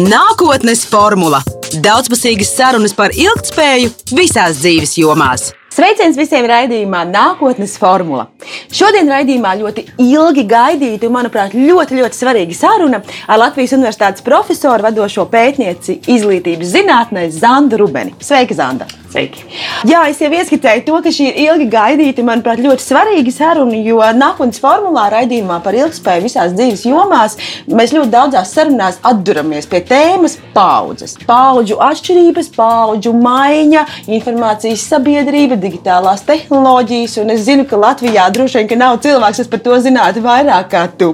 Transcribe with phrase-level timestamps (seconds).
[0.00, 1.42] Nākotnes formula-
[1.84, 5.50] daudzpusīgas sarunas par ilgspēju visās dzīves jomās.
[5.68, 8.30] Sveiciens visiem raidījumā Nākotnes formula.
[8.72, 14.82] Šodien raidījumā ļoti ilgi gaidīta un, manuprāt, ļoti, ļoti svarīga saruna ar Latvijas Universitātes profesoru,
[14.82, 18.14] vadošo pētnieci izglītības zinātnē Zandu Rubeni.
[18.18, 19.01] Sveika, Zanda!
[19.12, 19.44] Sveiki.
[19.88, 23.98] Jā, es jau ieskicēju to, ka šī ir ilgi gaidīta, manuprāt, ļoti svarīga saruna, jo
[24.16, 27.36] nākotnes formulā raidījumā par ilgspēju visās dzīves jomās
[27.68, 31.18] mēs ļoti daudzās sarunās atduramies pie tēmas paudzes.
[31.28, 33.84] Paudžu atšķirības, paudžu maiņa,
[34.16, 39.64] informācijas sabiedrība, digitālās tehnoloģijas, un es zinu, ka Latvijā droši vien nav cilvēks, kas par
[39.66, 41.12] to zinātu vairāk kā tu.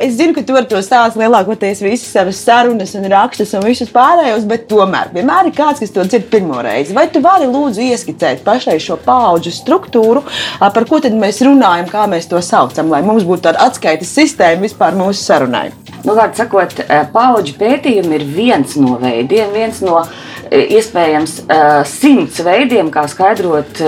[0.00, 3.92] Es zinu, ka tu ar to stāsti lielākoties visas savas sarunas un rakstus un visus
[3.92, 7.01] pārējos, bet tomēr vienmēr ir kāds, kas to dzird pirmo reizi.
[7.02, 10.20] Vai tu vari lūdzu ieskicēt pašreiz šo paudžu struktūru,
[10.62, 14.62] par ko tad mēs runājam, kā mēs to saucam, lai mums būtu tāda atskaites sistēma
[14.62, 15.72] vispār mūsu sarunai?
[16.06, 16.76] Nu, Vārds sakot,
[17.10, 20.04] paudžu pētījumi ir viens no veidiem, viens no
[20.52, 21.34] iespējams
[21.88, 23.80] simts veidiem, kā skaidrot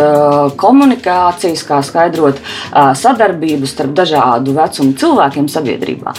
[0.60, 2.40] komunikācijas, kā skaidrot
[2.72, 6.14] sadarbību starp dažādu vecumu cilvēkiem sabiedrībā.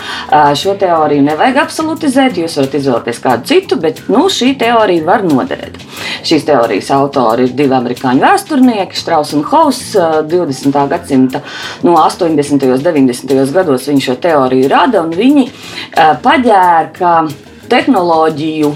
[0.57, 5.79] Šo teoriju nevajag absolutizēt, jūs varat izvēlēties kādu citu, bet nu, šī teorija var noderēt.
[6.25, 10.79] Šīs teorijas autori ir divi amerikāņu vēsturnieki, Strauss un Hauss, 20.
[10.91, 11.41] gadsimta
[11.85, 12.69] no 80.
[12.71, 13.53] un 90.
[13.55, 15.47] gados viņi šo teoriju rada un viņi
[16.25, 17.15] paģēra, ka
[17.71, 18.73] tehnoloģiju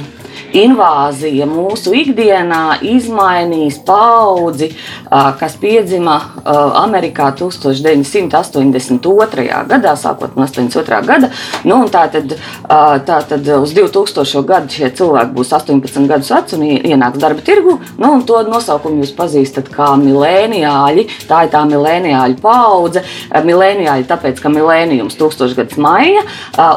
[0.56, 4.70] invāzija mūsu ikdienā izmainīs paudzi,
[5.10, 6.20] kas piedzima
[6.84, 9.66] Amerikā 1982.
[9.70, 11.02] gadā, sākot no 82.
[11.08, 11.28] gada.
[11.68, 12.28] Nu, tā, tad,
[13.08, 14.44] tā tad uz 2000.
[14.50, 17.74] gadu šie cilvēki būs 18 gadus veci un ienāks darba tirgu.
[18.02, 21.04] Nu, to nosaukumu jūs pazīstat kā milēniāļi.
[21.30, 23.00] Tā ir tā milēniāļu paudze.
[23.50, 26.22] Milēniāļi tāpēc, ka milēnijums tūkstošgadus maija,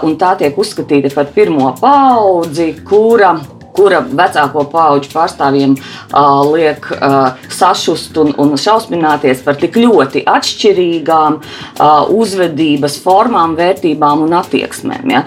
[0.07, 3.31] un tā tiek uzskatīta par pirmo paudzi, kura
[3.77, 11.39] kura vecāko pauģu pārstāvjiem uh, liek uh, sašust un, un šausmināties par tik ļoti atšķirīgām
[11.41, 15.15] uh, uzvedības formām, vērtībām un attieksmēm.
[15.15, 15.25] Ja?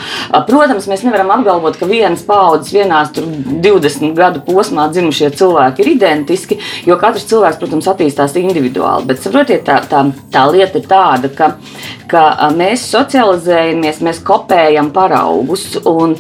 [0.48, 6.60] Protams, mēs nevaram apgalvot, ka vienas paudzes, vienās 20 gadu posmā dzimušie cilvēki ir identiski,
[6.86, 9.10] jo katrs cilvēks, protams, attīstās individuāli.
[9.10, 11.52] Bet saprotiet, tā, tā, tā lieta ir tāda, ka,
[12.12, 12.26] ka
[12.56, 16.16] mēs socializējamies, mēs kopējam paraugus un,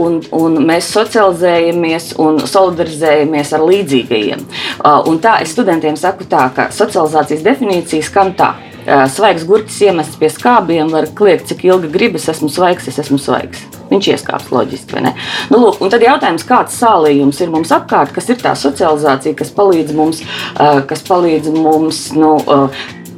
[0.00, 4.44] un, un mēs socializējamies socializējamies un solidarizējamies ar līdzīgajiem.
[4.78, 8.54] Uh, un tā es studentiem saku, tā, ka socializācijas definīcija skan tā.
[8.88, 13.18] Uh, svaigs gurķis iemests pie skābiem, var kliegt, cik ilgi gribas, esmu svaigs, es esmu
[13.20, 13.64] svaigs.
[13.88, 15.14] Viņš ieskāps loģiski, vai ne?
[15.50, 19.52] Nu, lūk, un tad jautājums, kāds sālījums ir mums apkārt, kas ir tā socializācija, kas
[19.56, 22.36] palīdz mums, uh, kas palīdz mums nu,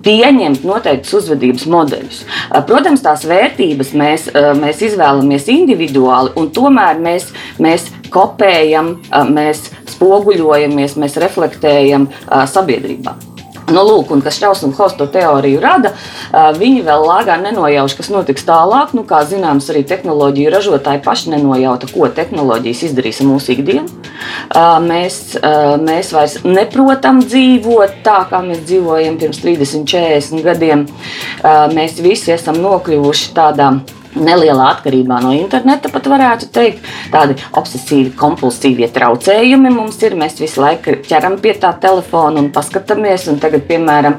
[0.00, 2.20] pieņemt noteiktus uzvedības modeļus.
[2.68, 4.28] Protams, tās vērtības mēs,
[4.60, 7.28] mēs izvēlamies individuāli, un tomēr mēs,
[7.60, 8.94] mēs kopējam,
[9.32, 13.16] mēs spoguļojamies, mēs reflektējam sabiedrībā.
[13.70, 15.92] Nu, lūk, un kas Šausmas un Hosta teoriju rada,
[16.58, 18.94] viņi vēl lāgā nenojauš, kas notiks tālāk.
[18.98, 23.86] Nu, kā zināms, arī tehnoloģiju ražotāji paši nenojauta, ko tehnoloģijas izdarīs ar mūsu ikdienu.
[24.88, 25.20] Mēs,
[25.86, 30.84] mēs vairs neprotam dzīvot tā, kā mēs dzīvojam pirms 30, 40 gadiem.
[31.76, 38.10] Mēs visi esam nokļuvuši tādā veidā Nelielā atkarībā no interneta pat varētu teikt, tādi obsesīvi,
[38.18, 40.16] kompulsīvi traucējumi mums ir.
[40.18, 43.28] Mēs visu laiku ķeram pie tā telefona un paskatāmies.
[43.30, 44.16] Un tagad, piemēram,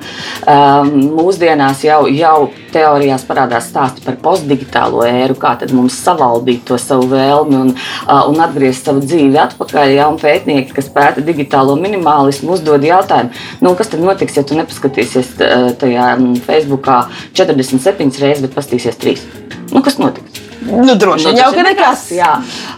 [0.47, 2.37] um, mūsdienās jau, jau
[2.71, 8.39] teorijās parādās stāsti par postdigitālo ēru, kā mums savaldīt to savu vēlmi un, uh, un
[8.47, 9.91] atgriezt savu dzīvi atpakaļ.
[9.91, 13.35] Ja, pētnieki, kas pēta digitālo minimālismu, uzdod jautājumu,
[13.65, 17.03] nu, kas tad notiks, ja tu nepaskatīsies uh, tajā mm, Facebookā
[17.35, 19.40] 47 reizes, bet pastīsies 3.
[19.83, 20.50] Kas notiks?
[20.61, 22.03] Nu, droši vien nu, jau ka nekas.
[22.13, 22.31] Jā.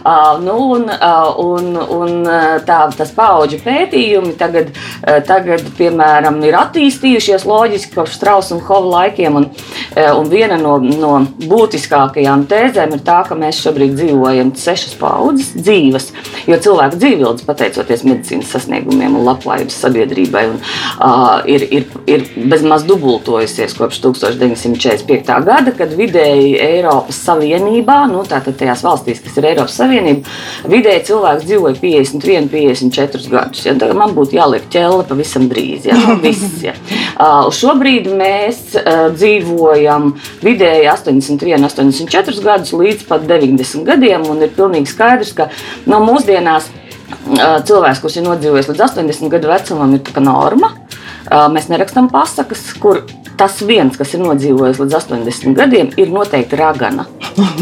[0.04, 2.28] Uh, nu, un, uh, un, un
[2.64, 9.02] tā, tas paudžu pētījumi tagad, uh, tagad, piemēram, ir attīstījušies loģiski kopš Strausa un Hova
[9.02, 9.36] laikiem.
[9.36, 11.12] Un, uh, un viena no, no
[11.44, 16.08] būtiskākajām tēzēm ir tā, ka mēs šobrīd dzīvojam sešas paudzes dzīves,
[16.48, 20.58] jo cilvēku dzīvības, pateicoties medicīnas sasniegumiem un labklājības sabiedrībai, un,
[21.04, 25.38] uh, ir, ir, ir bezmaz dubultojusies kopš 1945.
[25.44, 30.30] gada, kad vidēji Eiropas Savienība Savienībā, nu, tātad tajās valstīs, kas ir Eiropas Savienība,
[30.70, 33.64] vidēji cilvēks dzīvoja 51, 54 gadus.
[33.66, 33.74] Ja?
[33.80, 35.88] Tagad man būtu jāliek ķēle pavisam drīz.
[35.88, 35.96] Ja?
[35.98, 36.76] Nu, viss, ja?
[37.18, 40.12] uh, šobrīd mēs uh, dzīvojam
[40.44, 45.48] vidēji 81, 84 gadus līdz pat 90 gadiem, un ir pilnīgi skaidrs, ka
[45.90, 50.76] no mūsdienās uh, cilvēks, kurš ir nodzīvojis līdz 80 gadu vecumam, ir norma.
[51.24, 53.02] Uh, mēs nerakstām pasakas, kur
[53.34, 57.08] tas viens, kas ir nodzīvojis līdz 80 gadiem, ir noteikti ragana.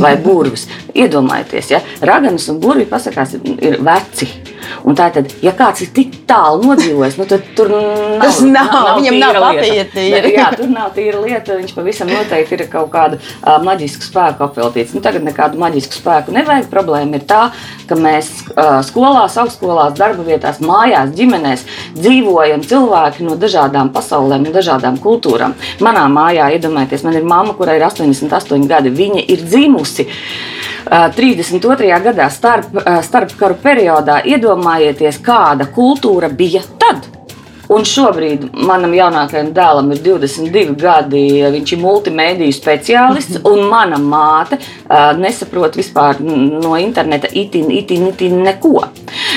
[0.01, 0.67] Vai burvis.
[0.95, 4.29] Iedomājieties, ja raganas un burvi pasakās, ir veci.
[4.89, 8.99] Un tā tad, ja kāds ir tik tālu nodzīvojis, nu, tad tur nav, Tas nav,
[8.99, 9.95] viņam nav tīra papīra lieta.
[9.97, 10.33] tīra.
[10.33, 11.59] Jā, tur nav tīra lieta.
[11.61, 14.95] Viņš pavisam noteikti ir kaut kāda uh, maģiska spēka apveltīts.
[14.97, 16.71] Nu, tagad nekādu maģisku spēku nevajag.
[16.73, 17.43] Problēma ir tā,
[17.89, 21.67] ka mēs uh, skolās, augstskolās, darba vietās, mājās, ģimenēs
[21.99, 25.57] dzīvojam cilvēki no dažādām pasaulēm, no dažādām kultūrām.
[25.85, 28.95] Manā mājā, iedomājieties, man ir mamma, kurai ir 88 gadi.
[29.03, 30.09] Viņa ir dzimusi.
[30.09, 30.63] Uh,
[31.17, 31.87] 32.
[32.05, 32.75] gadā starp,
[33.07, 34.62] starp karu periodā iedomājieties,
[35.25, 37.09] kāda kultūra bija tad.
[37.73, 41.23] Un šobrīd manam jaunākajam dēlam ir 22 gadi.
[41.55, 48.43] Viņš ir multimediju speciālists, un mana māte uh, nesaprot vispār no interneta itin, itin, itin
[48.45, 48.75] neko.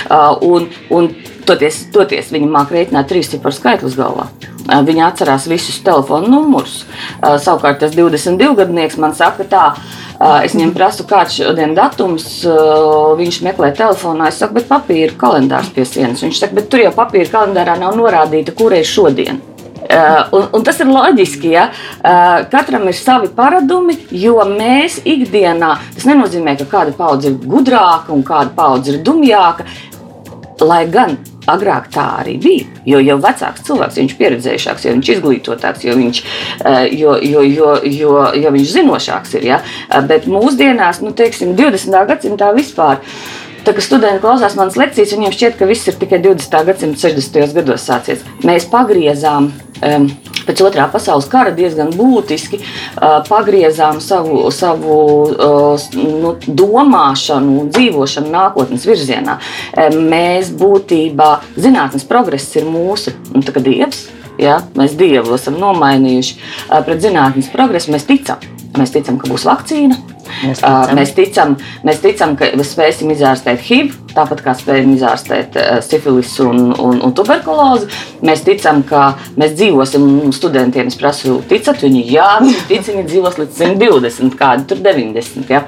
[0.06, 1.10] Uh, un, un
[1.48, 4.28] toties, toties viņa māca rēķināt trīs ciparu skaitļus galvā.
[4.66, 6.84] Uh, Viņa atcerās visus telefonu numurus.
[7.20, 9.66] Uh, Savukārt tas 22 gadnieks man saka, tā,
[10.46, 12.28] es viņam prasu, kāds šodien datums.
[13.20, 14.30] Viņš meklē telefonā.
[14.32, 16.24] Es saku, bet papīra kalendārs pie sienas.
[16.24, 19.42] Viņš saka, bet tur jau papīra kalendārā nav norādīta, kur ir šodien.
[19.86, 21.52] Uh, un, un tas ir loģiski.
[21.54, 21.68] Ja?
[22.00, 28.14] Uh, katram ir savi paradumi, jo mēs ikdienā, tas nenozīmē, ka kāda paudze ir gudrāka
[28.16, 29.68] un kāda paudze ir dumjāka.
[30.64, 31.18] Lai gan
[31.52, 32.66] agrāk tā arī bija.
[32.88, 36.22] Jo jau vecāks cilvēks, viņš ir pieredzējušāks, jo viņš ir izglītotāks, jo viņš,
[36.66, 39.50] eh, jo, jo, jo, jo, jo viņš zinošāks ir.
[39.52, 39.62] Ja?
[39.90, 42.06] Eh, Bet mūsdienās, nu, teiksim, 20.
[42.08, 43.02] gadsimtā vispār.
[43.66, 46.66] Tā kā studenti klausās manas lekcijas, viņiem šķiet, ka viss ir tikai 20.
[46.66, 47.54] gadsimta 60.
[47.54, 48.22] gados sācies.
[48.46, 49.50] Mēs pagriezām
[49.82, 50.10] um,
[50.46, 54.98] pēc otrā pasaules kara diezgan būtiski uh, pagriezām savu, savu
[55.34, 59.38] uh, nu, domāšanu un dzīvošanu nākotnes virzienā.
[59.96, 63.16] Mēs būtībā zinātnes progress ir mūsu
[63.46, 64.06] tā kā dievs.
[64.42, 66.36] Ja, mēs Dievu esam nomainījuši
[66.88, 67.94] pret zinātnīs progresu.
[67.96, 68.44] Mēs ticam,
[68.76, 70.15] mēs ticam, ka būs vakcīna.
[70.44, 70.96] Mēs Uh, ticam.
[70.98, 71.54] Mēs ticam,
[71.86, 77.14] mēs ticam, ka spēsim izārstēt HIV, tāpat kā spējam izārstēt uh, sifilisu un, un, un
[77.16, 77.88] tuberkulozi.
[78.26, 83.06] Mēs ticam, ka mēs dzīvosim, un studentiem es prasu, ticat, viņi jā, viņi tic, viņi
[83.12, 85.54] dzīvos līdz 120, kādi tur 90.
[85.54, 85.64] Ja?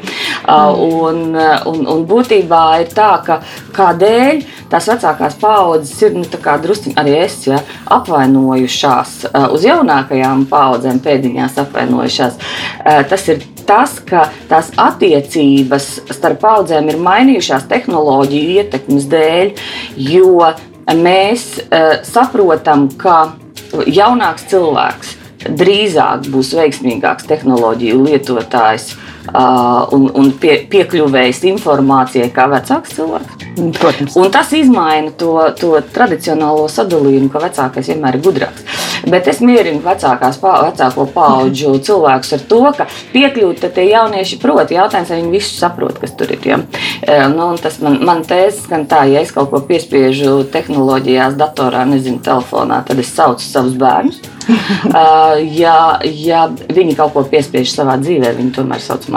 [0.47, 3.39] Uh, un, uh, un, un būtībā ir tā, ka
[3.77, 7.61] kādēļ tās vecākās paaudzes ir nu, drusciņi arī es ja,
[7.93, 12.41] apvainojušās uh, uz jaunākajām paudzēm, pēdiņās apvainojušās.
[12.81, 19.53] Uh, Tas ir tas, ka tās attiecības starp paudzēm ir mainījušās tehnoloģiju ietekmes dēļ,
[20.13, 20.51] jo
[20.95, 23.35] mēs uh, saprotam, ka
[23.91, 25.15] jaunāks cilvēks
[25.57, 33.47] drīzāk būs veiksmīgāks tehnoloģiju lietotājs uh, un, un pie, piekļuvējis informācijai kā vecāks cilvēks.
[33.57, 34.15] Protams.
[34.15, 38.65] Un tas maina to, to tradicionālo sadalījumu, ka vecākais vienmēr ir gudrāks.
[39.09, 44.71] Bet es mierinu vecākās, pa- vecāko paudžu cilvēkus ar to, ka piekļūt tie jaunieši prot.
[44.73, 46.41] Jautājums, vai viņi visu saprot, kas tur ir.
[46.45, 46.59] Ja?
[47.33, 52.21] Nu, tas man, man tēzes skan tā, ja es kaut ko piespiežu tehnoloģijās, datorā, nezinu,
[52.25, 54.21] telefonā, tad es saucu savus bērnus.
[55.57, 59.16] Ja, ja viņi kaut ko piespiež savā dzīvē, viņi tomēr sauc mani.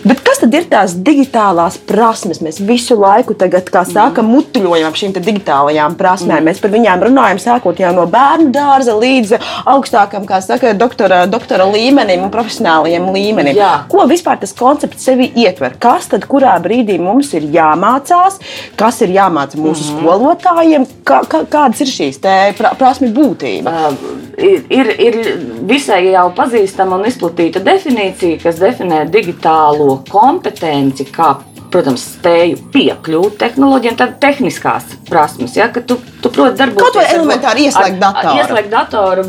[0.00, 2.38] Bet kas tad ir tās digitālās prasmes?
[2.40, 6.38] Mēs visu laiku, tagad, kā sākam, mutuļojam ap šīm digitālajām prasmēm.
[6.40, 6.46] Mm.
[6.48, 9.34] Mēs par viņām runājam, sākot jau no bērnu dārza līdz
[9.68, 13.58] augstākam, kā saka, doktora, doktora līmenim un profesionālajiem līmenim.
[13.60, 13.72] Jā.
[13.92, 15.76] Ko vispār tas koncepts sevi ietver?
[15.82, 18.40] Kas tad kurā brīdī mums ir jāmācās,
[18.80, 20.00] kas ir jāmāca mūsu mm.
[20.00, 23.76] skolotājiem, kā, kā, kādas ir šīs te pra, prasmi būtība?
[23.90, 25.20] Uh, ir, ir, ir
[25.68, 31.34] visai jau pazīstama un izplatīta definīcija, kas definē digitālo kompetenci kā,
[31.70, 36.82] protams, spēju piekļūt tehnoloģijām, tad tehniskās prasmes, ja, ka tu, tu proti darboties.
[36.84, 38.34] Kaut vai elementāri ieslēgt datoru.
[38.40, 39.24] Ieslēgt datoru,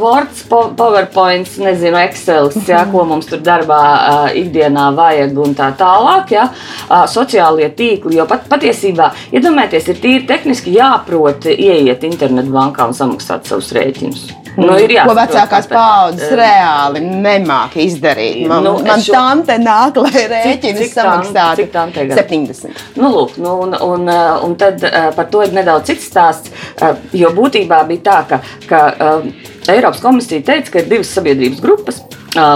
[0.00, 5.70] Words, po- PowerPoint, nezinu, Excel, ja, ko mums tur darbā ā, ikdienā vajag un tā
[5.78, 6.30] tālāk.
[6.32, 6.48] Ja,
[6.92, 12.96] Ā, sociālie tīkli, jo pat, patiesībā, iedomājieties, ir tīri tehniski jāprot ieiet internetu bankā un
[12.96, 14.30] samaksāt savus rēķinus.
[14.52, 15.78] Nu, ir Ko jāsaprot, vecākās kāpēc.
[15.78, 18.42] paudzes reāli nemāca izdarīt.
[18.50, 20.26] Man, Nu, man šo- tante nāk, lai
[20.92, 22.18] tam- samaksātu tam tagad?
[22.22, 22.82] 70.
[23.00, 26.52] Nu, lūk, nu, un, un, uh, un tad uh, par to ir nedaudz cits stāsts.
[26.78, 28.82] uh, Jo būtībā bija tā, ka, ka
[29.72, 32.02] Eiropas komisija teica, ka ir divas sabiedrības grupas.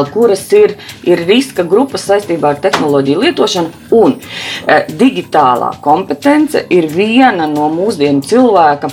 [0.08, 0.72] Kuras ir,
[1.04, 4.14] ir riska grupas saistībā ar tehnoloģiju lietošanu, un
[4.96, 8.88] digitālā kompetence ir viena no mūsdienu cilvēka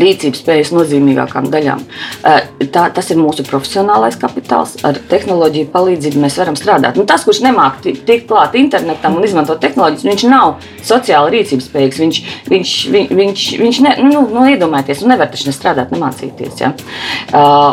[0.00, 1.82] rīcības spējas nozīmīgākām daļām.
[2.24, 4.76] Eh, tā, tas ir mūsu profesionālais kapitāls.
[4.86, 6.98] Ar tehnoloģiju palīdzību mēs varam strādāt.
[6.98, 10.56] Nu, tas, kurš nemāķi tikt klāt internetam un izmantot tehnoloģijas, viņš nav
[10.86, 12.02] sociāli rīcības spējīgs.
[12.02, 12.20] Viņš,
[12.52, 16.62] viņš, viņš, viņš, viņš ne, nu, nu, iedomājieties, nu, nevar taču ne strādāt, nemācīties.
[16.62, 16.72] Ja?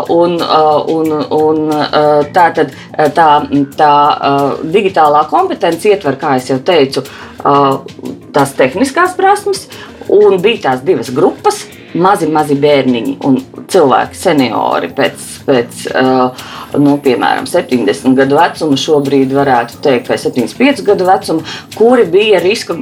[0.10, 2.74] Un, uh, un, un, uh, tā tad
[3.16, 3.30] tā,
[3.80, 3.94] tā
[4.74, 7.04] digitālā kompetence ietver, kā jau teicu,
[8.36, 9.68] tās tehniskās prasmes,
[10.10, 11.64] un bija tās divas grupas
[11.98, 13.38] mazi, mazi bērniņi un
[13.70, 16.44] cilvēki, seniori pēc, pēc uh,
[16.82, 22.76] nu, piemēram, 70 gadu vecuma, šobrīd varētu teikt, vai 75 gadu vecuma, kuri bija riska,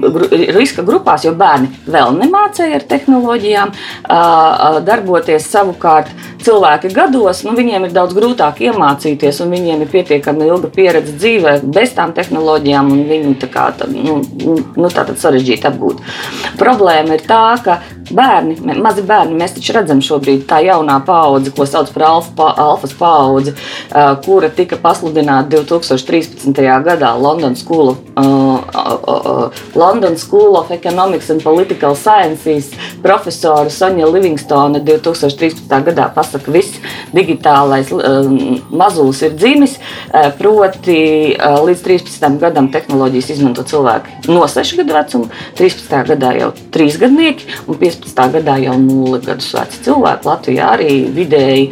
[0.57, 6.11] riska grupās, jo bērni vēl nemācīja ar tehnoloģijām uh, darboties savukārt.
[6.47, 11.57] Cilvēki gados, nu, viņiem ir daudz grūtāk iemācīties, un viņiem ir pietiekami ilga pieredze dzīvē
[11.75, 14.21] bez tām tehnoloģijām, un viņi tā kā tā, nu,
[14.77, 16.03] nu, tā tad sarežģīti apgūt.
[16.61, 17.81] Problēma ir tā, ka
[18.15, 22.93] bērni, mazi bērni, mēs taču redzam šobrīd tā jaunā paudze, ko sauc par alfa, alfas
[22.97, 23.53] paudzi,
[24.25, 26.53] kura tika pasludināta 2013.
[26.85, 32.71] gadā London School, uh, uh, London School of Economics and Political Sciences
[33.01, 35.67] profesora Sonja Livingstone 2013.
[35.89, 36.79] gadā pasaka, viss
[37.13, 38.31] digitālais uh,
[38.69, 39.77] mazulis ir dzimis,
[40.37, 40.99] proti
[41.37, 42.39] līdz 13.
[42.41, 45.95] gadam tehnoloģijas izmanto cilvēki no 6 gadu vecuma, 13.
[46.11, 47.96] gadā jau 3 gadnieki un 15.
[48.33, 50.27] Gadā jau 0 gadus veci cilvēki.
[50.27, 51.67] Latvijā arī vidēji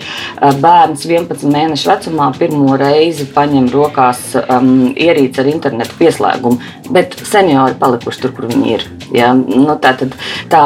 [0.62, 6.60] bērns 11 mēnešu vecumā pirmo reizi paņem rokās um, ierīci ar internetu pieslēgumu,
[6.96, 8.86] bet seniori palikuši tur, kur viņi ir.
[9.16, 9.34] Ja?
[9.36, 10.16] Nu, tā tad
[10.52, 10.64] tā,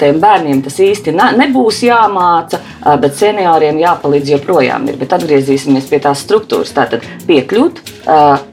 [0.00, 2.60] tiem bērniem tas īsti nebūs jāmāca,
[3.00, 4.98] bet senioriem jāpalīdz joprojām ir.
[5.00, 6.74] Bet atgriezīsimies pie tās struktūras.
[6.74, 7.80] Tātad piekļūt,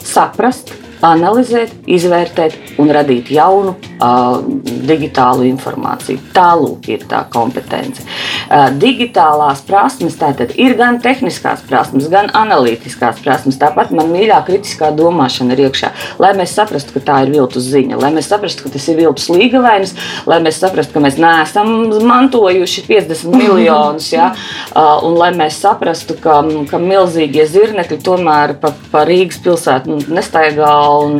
[0.05, 0.73] saprast,
[1.05, 4.41] analizēt, izvērtēt un radīt jaunu uh,
[4.87, 6.21] digitālu informāciju.
[6.35, 8.03] Tālūk ir tā kompetence.
[8.47, 13.59] Uh, digitālās prasmes tātad ir gan tehniskās prasmes, gan analītiskās prasmes.
[13.61, 15.91] Tāpat man mīļā kritiskā domāšana ir iekšā.
[16.21, 19.29] Lai mēs saprastu, ka tā ir viltus ziņa, lai mēs saprastu, ka tas ir viltus
[19.31, 19.95] līgavainis,
[20.29, 21.73] lai mēs saprastu, ka mēs neesam
[22.07, 24.31] mantojuši 50 miljonus, ja?
[24.75, 30.71] uh, un lai mēs saprastu, ka, ka milzīgie zirnekļi tomēr pa, pa Rīgas pilsētu nestaigā
[31.05, 31.19] un,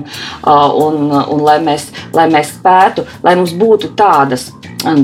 [0.85, 4.49] un, un lai, mēs, lai mēs spētu, lai mums būtu tādas,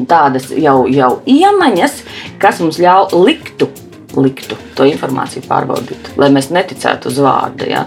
[0.09, 2.01] tādas jau, jau iemaņas,
[2.41, 3.69] kas mums ļauj liktu
[4.17, 7.67] liktu to informāciju pārbaudīt, lai mēs neticētu uz vārdu.
[7.69, 7.83] Ja?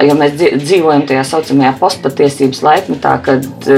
[0.00, 3.68] Jo mēs dzīvojam tajā saucamajā postpatiesības laikmetā, kad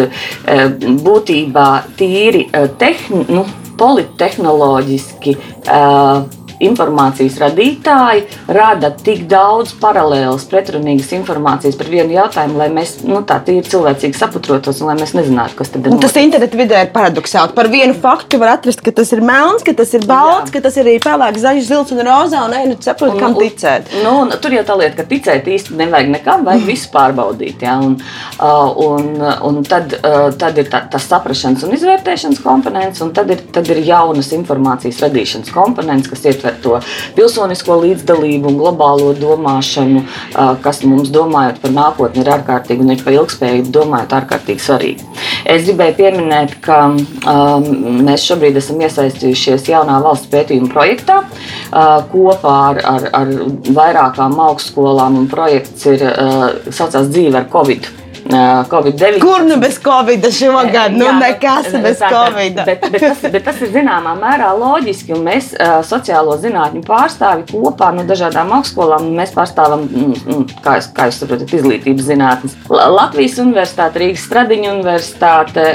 [1.08, 2.46] būtībā tīri
[2.78, 3.46] tehni, nu,
[3.76, 5.36] polittehnoloģiski.
[5.66, 8.24] Uh, informācijas radītāji
[8.56, 14.16] rada tik daudz paralēlas, pretrunīgas informācijas par vienu jautājumu, lai mēs nu, tā tīri cilvēcīgi
[14.16, 15.94] saprotos un lai mēs nezinātu, kas tad ir.
[15.94, 17.54] Un tas internetā vidē ir paradoxāli.
[17.56, 20.56] Par vienu faktu var atrast, ka tas ir melns, ka tas ir balts, Jā.
[20.56, 22.44] ka tas ir arī pelēks, zaļš, zils un rozā.
[22.46, 23.92] Un, nu, saprot, un, kam ticēt.
[24.04, 26.70] Nu, un, tur jau tā lieta, ka ticēt īsti nevajag nekam, vajag mm.
[26.70, 27.64] visu pārbaudīt.
[27.66, 27.76] Ja?
[27.82, 27.98] Un,
[28.40, 29.10] uh, un,
[29.50, 33.68] un tad, uh, tad ir tā, tas saprašanas un izvērtēšanas komponents, un tad ir, tad
[33.72, 36.80] ir jaunas informācijas radīšanas komponents, kas ietver ietver to
[37.16, 40.04] pilsonisko līdzdalību un globālo domāšanu,
[40.62, 45.06] kas mums domājot par nākotni ir ārkārtīgi un ir par ilgspējību domājot ārkārtīgi svarīgi.
[45.46, 47.68] Es gribēju pieminēt, ka um,
[48.06, 53.34] mēs šobrīd esam iesaistījušies jaunā valsts pētījuma projektā uh, kopā ar, ar, ar
[53.76, 58.05] vairākām augstskolām, un projekts ir uh, saucās dzīve ar Covid.
[58.28, 59.20] Covid-19.
[59.20, 60.92] Kur nu bez Covid šogad?
[60.92, 62.58] Nu, jā, nekas bez tā, Covid.
[62.66, 65.14] Bet, bet, tas, bet tas ir zināmā mērā loģiski.
[65.22, 65.52] Mēs
[65.86, 69.06] sociālo zinātņu pārstāvi kopā no dažādām augstskolām.
[69.16, 72.56] Mēs pārstāvam, mm, mm, kā jūs, kā jūs saprotat, izglītības zinātnes.
[72.70, 75.66] Latvijas Universitāte, Rīgas Stradiņa Universitāte,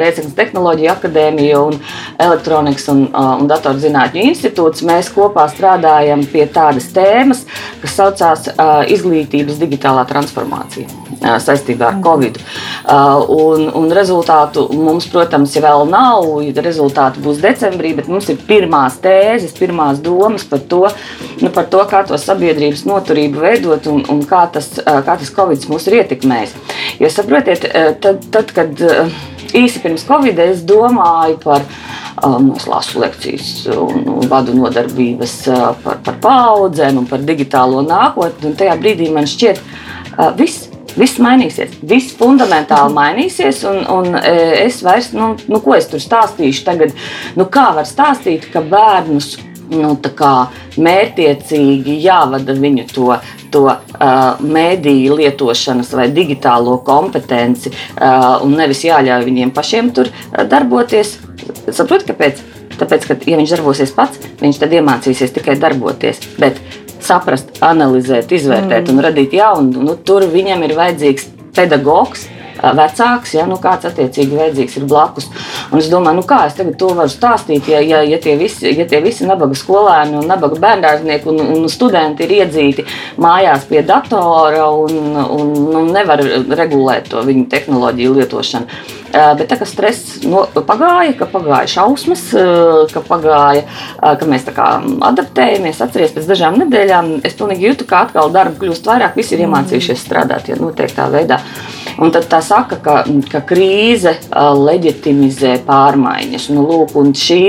[0.00, 1.80] Rēcības Tehnoloģija akadēmija un
[2.20, 4.86] Elektronikas un, un datorzinātņu institūts.
[4.86, 7.42] Mēs kopā strādājam pie tādas tēmas,
[7.82, 8.50] kas saucās
[8.94, 11.00] izglītības digitālā transformācija
[11.42, 12.38] saistībā ar Covid.
[13.30, 16.28] Un, un rezultātu mums, protams, ja vēl nav.
[16.60, 20.84] Rezultāti būs decembrī, bet mums ir pirmās tēzes, pirmās domas par to,
[21.40, 25.68] nu, par to kā to sabiedrības noturību veidot un, un kā, tas, kā tas Covid
[25.70, 26.56] mūs ir ietekmējis.
[27.00, 27.66] Jo saprotiet,
[28.04, 28.84] tad, tad kad
[29.56, 31.64] īsi pirms Covid es domāju par
[32.24, 35.36] um, es lasu lekcijas un, un vadu nodarbības
[35.84, 38.54] par, par paudzēm un par digitālo nākotni.
[38.58, 39.62] Tajā brīdī man šķiet,
[40.16, 45.76] uh, viss Viss mainīsies, viss fundamentāli mainīsies, un, un e, es vairs, nu, nu, ko
[45.76, 46.96] es tur stāstīšu tagad,
[47.38, 49.36] nu, kā var stāstīt, ka bērnus
[49.70, 49.94] nu,
[50.82, 53.08] mērķiecīgi jāvada viņu to,
[53.54, 60.10] to uh, mēdīju lietošanas vai digitālo kompetenci, uh, un nevis jāļauj viņiem pašiem tur
[60.50, 61.18] darboties.
[61.70, 62.42] Saprotiet, kāpēc?
[62.80, 66.22] Tāpēc, ka, ja viņš darbosies pats, viņš tad iemācīsies tikai darboties.
[66.40, 66.60] Bet
[67.06, 68.92] saprast, analizēt, izvērtēt mm.
[68.94, 72.28] un radīt jaunu, nu, tur viņam ir vajadzīgs pedagogs
[72.60, 75.28] vecāks, ja nu, kāds attiecīgi vajadzīgs ir blakus.
[75.70, 78.70] Un es domāju, nu, kā es tagad to varu stāstīt, ja, ja, ja, tie, visi,
[78.76, 82.86] ja tie visi nabaga skolēni un nabaga bērndārznieki un, un studenti ir iedzīti
[83.20, 85.52] mājās pie datora un, un,
[85.82, 86.22] un nevar
[86.60, 88.98] regulēt to viņu tehnoloģiju lietošanu.
[89.10, 92.28] Bet tā kā stress no, pagāja, ka pagāja šausmas,
[92.92, 93.64] ka pagāja,
[93.98, 94.68] ka mēs tā kā
[95.10, 99.46] adaptējamies, atcerieties, pēc dažām nedēļām es pilnīgi jūtu, ka atkal darba kļūst vairāk, visi ir
[99.48, 101.40] iemācījušies strādāt ja, noteiktā veidā.
[102.00, 102.96] Un tad tā saka, ka,
[103.28, 106.48] ka krīze leģitimizē pārmaiņas.
[106.54, 107.40] Nu, lūk, šī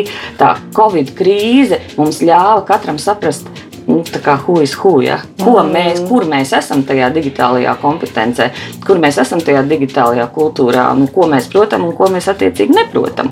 [0.76, 3.48] Covid krīze mums ļāva katram saprast,
[3.88, 4.04] nu,
[4.48, 5.20] huis huja.
[5.42, 5.72] Ko mm.
[5.74, 8.50] mēs, kur mēs esam tajā digitālajā kompetencē,
[8.86, 13.32] kur mēs esam tajā digitālajā kultūrā, nu, ko mēs protam un ko mēs attiecīgi neprotam.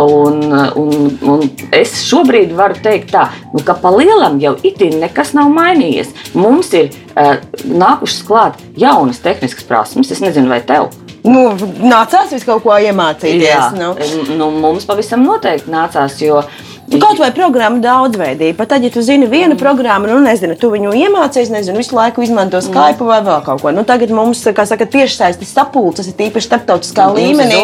[0.00, 0.40] Un,
[0.80, 1.44] un, un
[1.76, 6.14] es šobrīd varu teikt, tā, nu, ka pa lielam jau itin nekas nav mainījies.
[6.38, 10.90] Mums ir uh, nākušas klāt jaunas tehniskas prasmes, es nezinu, vai tev.
[11.20, 11.50] Nu,
[11.84, 13.44] nācās visu kaut ko iemācīties.
[13.44, 13.92] Jā, nu.
[14.38, 18.64] Nu, mums pavisam noteikti nācās, jo uh, Nu, kaut vai programmu daudzveidība.
[18.66, 19.58] Tad, ja tu zini vienu mm.
[19.60, 22.66] programmu, nu, nezinu, tu viņu iemācījies, nezinu, visu laiku izmanto mm.
[22.66, 23.06] Skype mm.
[23.06, 23.70] vai vēl kaut ko.
[23.74, 27.20] Nu, tagad mums, kā saka, tiešsaistes sapulces ir tīpaši starptautiskā mm.
[27.20, 27.60] līmenī.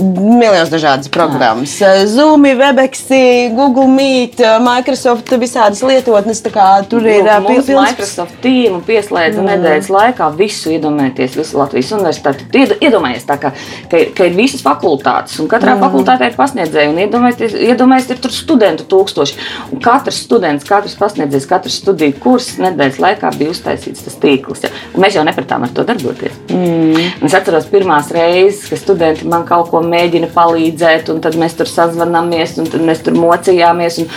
[0.00, 1.74] Miljonus dažādas programmas.
[1.82, 1.92] Jā.
[2.08, 3.04] Zoom, Webex,
[3.52, 6.40] Google Meet, Microsoft, visādas lietotnes.
[6.88, 7.68] Tur ir pilns.
[7.68, 9.50] Microsoft tīmu pieslēdza mm.
[9.52, 12.48] nedēļas laikā visu iedomājieties, visu Latvijas universitāti.
[12.80, 13.52] Iedomājieties, tā, ka,
[13.92, 15.84] ka, ka ir visas fakultātes un katrā mm.
[15.84, 19.38] fakultātē ir pasniedzēji un iedomājieties, iedomājieties ir tur studenti studentu tūkstoši.
[19.74, 24.64] Un katrs students, katrs pasniedzējs, katrs studiju kurs nedēļas laikā bija uztaisīts tas tīkls.
[24.64, 24.70] Ja.
[24.94, 26.36] Un mēs jau nepratām ar to darboties.
[26.52, 27.24] Mm.
[27.26, 31.70] Es atceros pirmās reizes, kad studenti man kaut ko mēģina palīdzēt, un tad mēs tur
[31.70, 34.00] sazvanāmies, un tad mēs tur mocījāmies.
[34.04, 34.12] Un,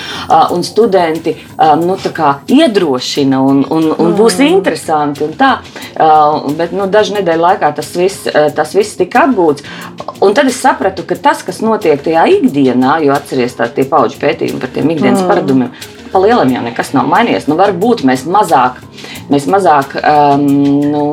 [0.57, 1.33] un studenti
[1.81, 4.17] nu, iedrošina, un, un, un mm.
[4.17, 5.25] būs interesanti.
[5.25, 5.57] Un tā,
[6.57, 9.65] bet nu, dažu nedēļu laikā tas viss, tas viss tika atgūts.
[10.23, 14.19] Un tad es sapratu, ka tas, kas notiek tajā ikdienā, jo atcerieties, tā tie paudžu
[14.27, 15.31] pētījumi par tiem ikdienas mm.
[15.31, 15.71] paradumiem.
[16.11, 17.47] Pa lielam jau nekas nav mainījies.
[17.49, 18.79] Nu, varbūt mēs mazāk,
[19.31, 20.45] mēs mazāk um,
[20.91, 21.07] nu,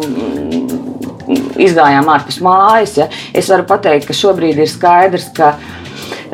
[1.65, 2.99] izgājām ārpus mājas.
[3.01, 3.09] Ja?
[3.35, 5.55] Es varu pateikt, ka šobrīd ir skaidrs, ka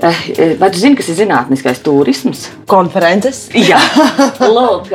[0.03, 2.47] Eh, vai tu zini, kas ir zinātniskais turisms?
[2.71, 3.43] Konferences.
[3.53, 3.81] Jā,
[4.57, 4.89] Lūk,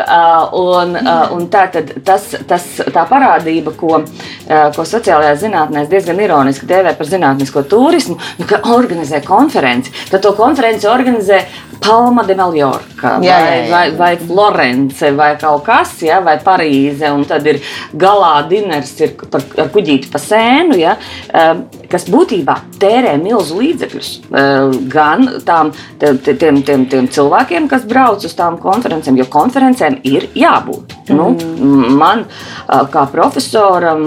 [0.58, 0.96] un,
[1.36, 4.00] un tā, tad, tas, tas, tā parādība, ko,
[4.48, 9.94] ko sociālajā zinātnē diezgan ironiski dēvē par zinātnisko turismu, nu, ka organizē konferenci.
[10.10, 11.44] Tad to konferenci organizē
[11.84, 13.66] Palma de Mallorca, vai, jā, jā.
[13.72, 17.10] vai, vai Florence, vai kaut kas, ja, vai Parīze.
[17.14, 17.62] Un tad ir
[17.94, 20.96] galā diners ir par, ar kuģīti pa sēnu, ja,
[21.92, 24.12] kas būtībā tērē milzu līdzekļus
[24.92, 30.96] gan tām, tiem, tiem, tiem cilvēkiem, kas brauc uz tām konferencēm, jo konferencēm ir jābūt.
[31.10, 31.16] Mm.
[31.16, 32.26] Nu, man,
[32.66, 34.06] kā profesoram,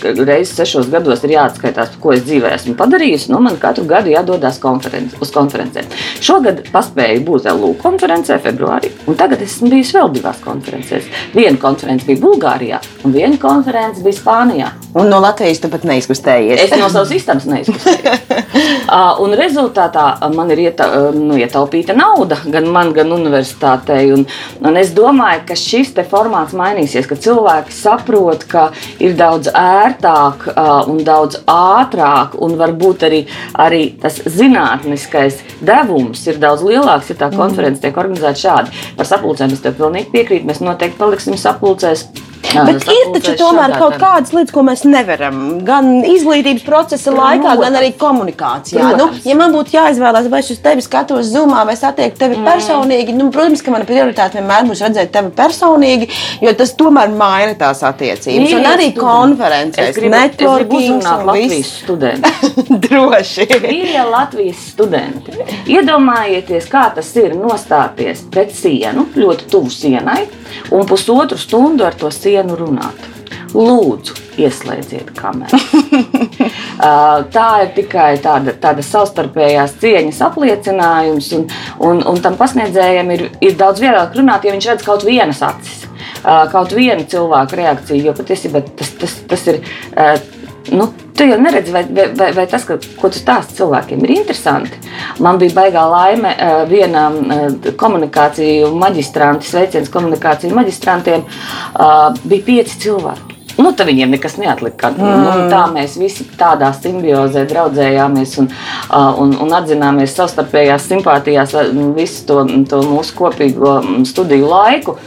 [0.00, 3.28] reizes sešos gados ir jāatskaitās, ko es dzīvē esmu padarījis.
[3.32, 5.88] Nu, man katru gadu jādodas konferenci, uz konferencēm.
[6.24, 11.08] Šogad paspēju būt LU konferencē, februārī, un tagad esmu bijis vēl divās konferencēs.
[11.34, 14.72] Viena konference bija Bulgārijā, un viena konference bija Spānijā.
[14.98, 16.62] Un no Latvijas tu pat neizkustējies.
[16.64, 18.22] Es no savas istabas neizkustējos.
[19.24, 24.08] un rezultātā man ir ieta, nu, ietaupīta nauda gan man, gan universitātei.
[24.14, 24.24] Un,
[24.64, 28.68] un es domāju, ka šis formāts mainīsies, ka cilvēki saprot, ka
[29.02, 30.48] ir daudz ērtāk
[30.90, 33.22] un daudz ātrāk, un varbūt arī,
[33.54, 38.82] arī tas zinātniskais devums ir daudz lielāks, ja tā konference tiek organizēta šādi.
[38.98, 40.48] Par sapulcēm es tev pilnīgi piekrītu.
[40.48, 42.08] Mēs noteikti paliksim sapulcēs
[42.48, 43.98] Jā, Bet ir taču tomēr kaut tā.
[44.00, 45.40] kādas lietas, ko mēs nevaram.
[45.66, 47.62] Gan izglītības procesa laikā, Protams.
[47.64, 48.78] gan arī komunikācijā.
[48.78, 49.18] Nu, protams.
[49.24, 52.48] Nu, ja man būtu jāizvēlās, vai es uz tevi skatos zumā, vai satieku tevi mm.
[52.48, 56.08] personīgi, nu, protams, ka mana prioritāte vienmēr būs redzēt tevi personīgi,
[56.46, 58.46] jo tas tomēr maina tās attiecības.
[58.46, 59.02] Mīļie un arī studenti.
[59.02, 62.32] konferencēs, networking Latvijas studenti.
[62.86, 63.48] Droši.
[63.66, 65.36] Mīļie Latvijas studenti.
[65.68, 70.22] Iedomājieties, kā tas ir nostāties pret sienu, ļoti tuvu sienai,
[70.72, 73.06] un pusotru stundu ar to sienu vienu runāt.
[73.48, 74.12] Lūdzu,
[74.44, 75.56] ieslēdziet kameru.
[77.34, 81.46] tā ir tikai tāda, tāda savstarpējās cieņas apliecinājums, un,
[81.88, 85.86] un, un tam pasniedzējam ir, ir daudz vieglāk runāt, ja viņš redz kaut vienas acis,
[86.52, 88.10] kaut vienu cilvēku reakciju.
[88.10, 89.62] Jo patiesībā tas, tas, tas ir.
[90.72, 91.84] Nu, tu jau neredzi, vai,
[92.16, 94.78] vai, vai tas, ka, ko tu stāsti cilvēkiem, ir interesanti.
[95.24, 96.34] Man bija baigā laime
[96.70, 97.08] viena
[97.80, 101.26] komunikāciju maģistrante, sveiciens komunikāciju maģistrantiem,
[102.24, 103.34] bija pieci cilvēki.
[103.58, 104.92] nu, tad viņiem nekas neatlika.
[104.94, 105.24] Mm.
[105.24, 108.50] Nu, tā mēs visi tādā simbiozē draudzējāmies un,
[109.24, 111.56] un, un atzināmies savstarpējās simpātijās
[111.96, 114.98] visu to, to mūsu kopīgo studiju laiku.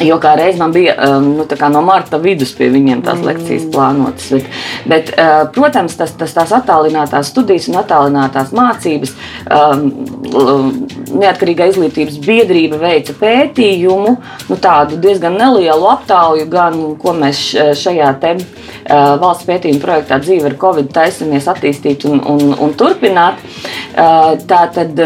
[0.00, 3.26] Jo kā reiz man bija um, nu, no marta vidus pie viņiem tās mm.
[3.28, 4.28] lekcijas plānotas.
[4.32, 4.46] Bet,
[4.88, 9.12] bet, uh, protams, tas, tas tās attālinātās studijas un attālinātās mācības,
[9.52, 9.84] um,
[11.12, 14.14] neatkarīgā izglītības biedrība veica pētījumu,
[14.48, 17.44] nu, tādu diezgan nelielu aptauju, gan ko mēs
[17.82, 23.44] šajā te, uh, valsts pētījuma projektā dzīve ar Covid taisamies attīstīt un, un, un turpināt.
[23.92, 24.98] Uh, tā tad,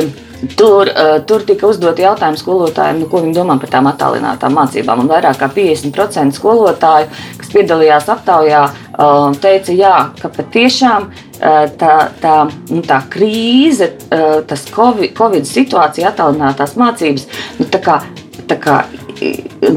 [0.57, 5.05] Tur, uh, tur tika uzdot jautājums skolotājiem, nu, ko viņi domā par tām attālinātām mācībām.
[5.05, 7.09] Un vairāk kā 50% skolotāju,
[7.41, 12.37] kas piedalījās aptaujā, uh, teica, jā, ka patiešām uh, tā, tā,
[12.69, 17.27] nu, tā krīze, uh, tas COVID, COVID situācija, attālinātās mācības,
[17.61, 18.01] nu, tā kā,
[18.47, 18.83] tā kā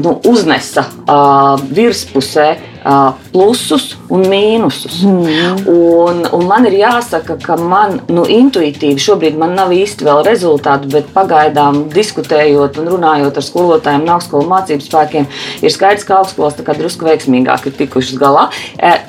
[0.00, 5.00] nu, uznesa uh, virspusē uh, plusus un mīnusus.
[5.06, 5.62] Mm.
[5.70, 10.90] Un, un man ir jāsaka, ka man nu, intuitīvi šobrīd man nav īsti vēl rezultātu,
[10.92, 15.30] bet pagaidām diskutējot un runājot ar skolotājiem un augstskolu mācību spēkiem,
[15.62, 18.48] ir skaidrs, ka augstskolas drusku veiksmīgāk ir tikušas galā.
[18.76, 19.00] Uh,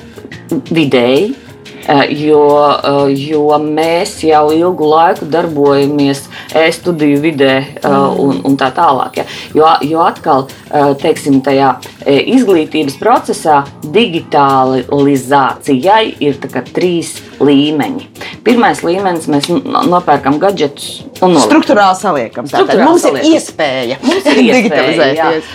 [0.72, 1.32] vidēji
[2.14, 8.20] jo, eh, jo mēs jau ilgu laiku darbojamies e-studiju vidē eh, mm.
[8.22, 9.16] un, un tā tālāk.
[9.18, 9.24] Ja.
[9.54, 10.46] Jo, jo atkal,
[11.02, 16.36] teiksim, tajā izglītības procesā digitalizācijai ir
[16.72, 18.08] trīs līmeņi.
[18.46, 21.48] Pirmais līmenis mēs nopērkam gadgetus un noliekam.
[21.48, 22.48] Struktūrāli saliekam.
[22.50, 23.28] Struktūrāli mums saliekam.
[23.28, 23.98] ir iespēja.
[24.02, 25.50] Mums ir digitalizēties.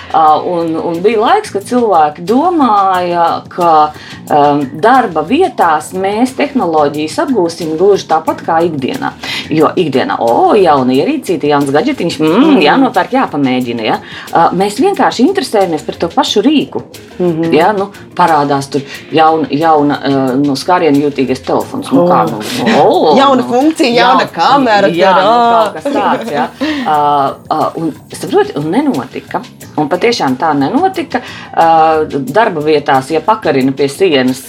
[0.48, 8.08] Un, un bija laiks, kad cilvēki domāja, ka um, darba vietās mēs tehnoloģijas apgūsim gluži
[8.12, 9.14] tāpat kā ikdienā.
[9.54, 12.62] Jo ikdienā, o, oh, jauna ierīcīte, jauns gadgetiņš, mm, mm.
[12.66, 13.88] jānopērk, jāpamēģina.
[13.88, 14.00] Ja?
[14.32, 16.84] Uh, mēs vienkārši interesējamies par to pašu rīku.
[17.18, 17.54] Mm -hmm.
[17.56, 17.72] ja?
[17.78, 21.77] nu, parādās tur jauna, jauna uh, no skārienu jūtīgais telefons.
[21.84, 22.40] Nu, kā, nu,
[22.82, 24.92] oh, jauna nu, funkcija, jauna jā, kamera.
[24.94, 26.34] Jā, nu, kaut kas tāds.
[26.34, 26.48] Ja?
[26.88, 29.42] Uh, uh, un, saproti, un nenotika.
[29.78, 31.22] Un patiešām tā nenotika.
[31.54, 34.42] Uh, darba vietās, ja pakarina pie sienas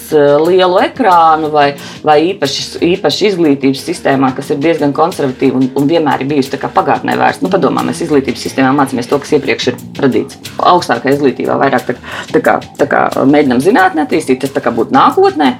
[0.44, 1.68] lielu ekrānu vai,
[2.06, 7.16] vai īpaši, īpaši izglītības sistēmā, kas ir diezgan konservatīva un, un vienmēr ir bijusi pagātnē
[7.18, 7.44] vērsta.
[7.46, 10.40] Nu, padomā, mēs izglītības sistēmā mācāmies to, kas iepriekš ir radīts.
[10.58, 11.98] Augstākā izglītībā vairāk tā,
[12.32, 15.56] tā kā, tā kā mēģinām zinātnē attīstīt, tas būtu nākotnē.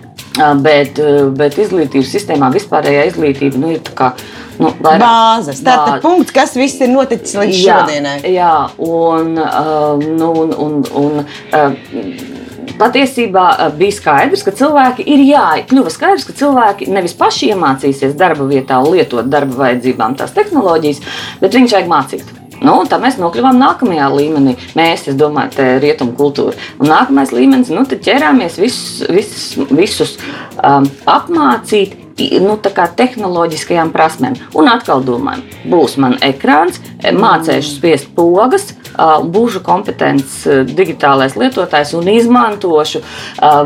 [0.63, 1.01] Bet,
[1.35, 4.11] bet izglītības sistēmā vispārējā izglītība nu, ir kā
[4.59, 6.03] nu, bāze, starta bāze.
[6.05, 8.19] punkts, kas viss ir noticis līdz jā, šodienai.
[8.35, 12.37] Jā, un, uh, nu, un, un, un uh,
[12.79, 13.47] patiesībā
[13.79, 19.31] bija skaidrs, ka cilvēki ir jāiekļuva skaidrs, ka cilvēki nevis paši iemācīsies darba vietā lietot
[19.31, 21.03] darba vajadzībām tās tehnoloģijas,
[21.43, 22.37] bet viņš vajag mācīt.
[22.65, 24.57] Nu, tā mēs nokļuvām nākamajā līmenī.
[24.79, 26.57] Mēs, es domāju, tā ir rietumu kultūra.
[26.81, 30.19] Un nākamais līmenis, nu, tad ķērāmies visus, visus, visus
[30.63, 32.08] um, apmācīt
[32.43, 34.37] nu, tehnoloģiskajām prasmēm.
[34.59, 43.03] Un atkal domājam, būs man ekrāns, mācīšu spiest pogas, būšu kompetents digitālais lietotājs un izmantošu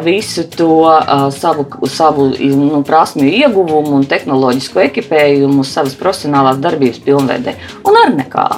[0.04, 0.76] visu to
[1.36, 7.56] savu, savu nu, prasmju ieguvumu un tehnoloģisku ekipējumu savas profesionālās darbības pilnveidē.
[7.88, 8.48] Un ar nekā.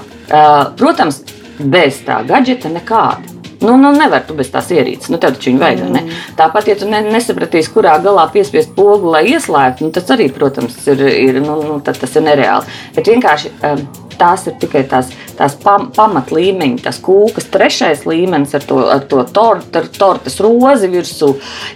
[0.80, 1.22] Protams,
[1.60, 3.33] bez tā gadžeta nekāda.
[3.64, 5.10] Nu, nu, nevar tu bez tās ierīces.
[5.12, 5.82] Nu, tev taču viņu vajag.
[5.88, 6.14] Mm.
[6.38, 10.76] Tāpat, ja tu ne, nesapratīsi, kurā galā piespiest pogu, lai ieslēgtu, nu, tas arī, protams,
[10.90, 12.78] ir, ir, nu, nu, tas ir nereāli.
[12.96, 13.82] Bet vienkārši um,
[14.20, 17.48] tās ir tikai tās, tās pam, pamatlīmeņi, tas kūkas.
[17.54, 21.34] Trešais līmenis ar to, ar to tor, ar tortes rozi virsū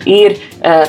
[0.09, 0.87] ir uh,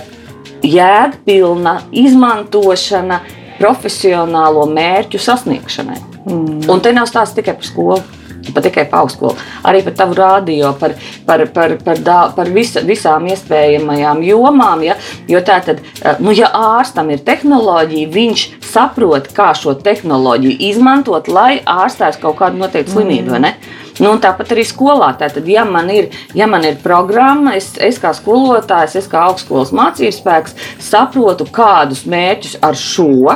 [0.65, 3.23] jēgpilna izmantošana
[3.59, 5.99] profesionālo mērķu sasniegšanai.
[6.29, 6.63] Mm.
[6.71, 8.18] Un te nav stāsts tikai par skolu
[8.55, 9.35] pat tikai pa augstskolu,
[9.69, 10.95] arī par tavu rādio, par,
[11.27, 14.85] par, par, par, dā, par visa, visām iespējamajām jomām.
[14.87, 14.97] Ja?
[15.29, 21.27] Jo tā tad, eh, nu, ja ārstam ir tehnoloģija, viņš saprot, kā šo tehnoloģiju izmantot,
[21.31, 23.37] lai ārstētu kaut kādu noteiktu slimību.
[23.39, 23.77] Mm.
[23.99, 25.11] Nu, tāpat arī skolā.
[25.19, 29.73] Tātad, ja man ir, ja man ir programma, es, es kā skolotājs, es kā augstskolas
[29.75, 30.55] mācības spēks,
[30.89, 33.35] saprotu, kādus mērķus ar šo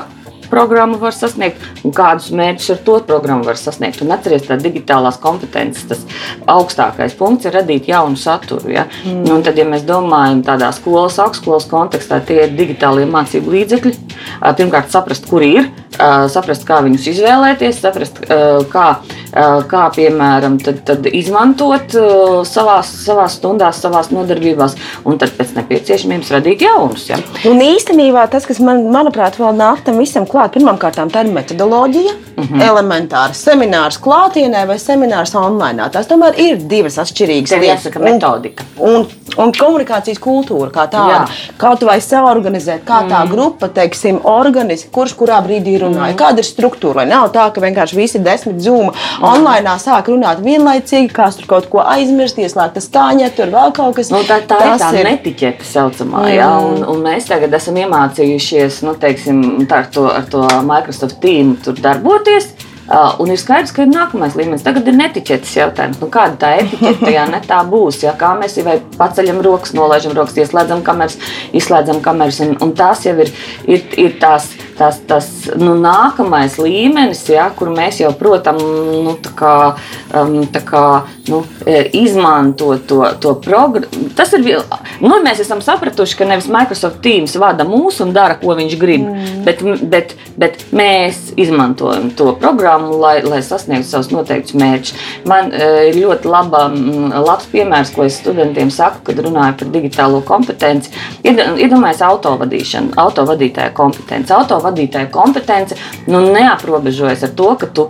[0.54, 4.02] programmu var sasniegt un kādus mērķus ar to programmu var sasniegt.
[4.06, 6.04] Un atcerieties, tā digitālās kompetences, tas
[6.54, 8.72] augstākais punkts ir radīt jaunu saturu.
[8.74, 8.86] Ja?
[9.04, 9.26] Mm.
[9.34, 13.96] Un tad, ja mēs domājam tādā skolas, augstskolas kontekstā, tie ir digitālie mācību līdzekļi.
[14.44, 18.24] Pirmkārt, saprast, kur ir, saprast, kā viņus izvēlēties, saprast,
[18.74, 18.88] kā
[19.70, 21.96] kā piemēram tad, tad izmantot
[22.48, 24.76] savās, savās stundās, savās nodarbībās,
[25.10, 27.08] un tad pēc nepieciešamības radīt jaunus.
[27.10, 27.20] Ja.
[27.50, 32.14] Un īstenībā tas, kas man, manuprāt, vēl nāk tam visam klāt, pirmkārt, tā ir metodoloģija.
[32.34, 32.62] Mm -hmm.
[32.66, 35.90] Elementārs seminārs klātienē vai seminārs online.
[35.94, 37.86] Tās tomēr ir divas atšķirīgas lietas.
[37.86, 38.64] Jāsaka, metodika.
[38.78, 41.28] Un, un, un komunikācijas kultūra kā tāda.
[41.62, 43.32] Kā tu vai saorganizēt, kā tā mm.
[43.32, 46.20] grupa, teiksim, organizē, kurš kurā brīdī runāja, mm.
[46.20, 46.96] kāda ir struktūra.
[46.96, 49.23] Lai nav tā, ka vienkārši visi desmit zūma mm.
[49.24, 54.12] Online sāk runāt vienlaicīgi, kāds tur kaut ko aizmirst, ieslēgt skaņa, tur vēl kaut kas.
[54.14, 56.36] Nu, tā, tā ir tā ir netiķete saucamā, mm.
[56.38, 61.20] jā, un, un mēs tagad esam iemācījušies, nu, teiksim, tā ar to, ar to Microsoft
[61.24, 62.54] Team tur darboties.
[62.84, 64.64] Uh, un ir skaidrs, ka ir nākamais līmenis.
[64.66, 66.02] Tagad ir netiķetes jautājums.
[66.02, 68.02] Nu, kāda tā etiķete tajā netā būs?
[68.04, 68.12] Ja?
[68.20, 71.16] Kā mēs vai paceļam rokas, nolaižam rokas, ieslēdzam kameras,
[71.56, 72.42] izslēdzam kameras.
[72.44, 73.32] Un, un tās jau ir,
[73.72, 77.46] ir, ir tās, tās, tās nu, nākamais līmenis, ja?
[77.56, 78.68] kur mēs jau, protams,
[79.08, 79.56] nu, tā kā,
[80.20, 80.84] um, tā kā,
[81.32, 84.12] nu, e, izmantot to, to programmu.
[84.20, 84.44] Tas ir.
[85.00, 89.08] Nu, mēs esam sapratuši, ka nevis Microsoft Teams vada mūs un dara, ko viņš grib,
[89.08, 89.42] mm.
[89.48, 94.94] bet, bet, bet mēs izmantojam to programmu programmu, lai, lai sasniegtu savus noteiktus mērķus.
[95.30, 96.66] Man ir ļoti laba,
[97.26, 100.92] labs piemērs, ko es studentiem saku, kad runāju par digitālo kompetenci.
[101.24, 104.34] Iedomājieties, autovadīšanu, autovadītāja kompetence.
[104.34, 107.90] Autovadītāja kompetence nu, neaprobežojas ar to, ka tu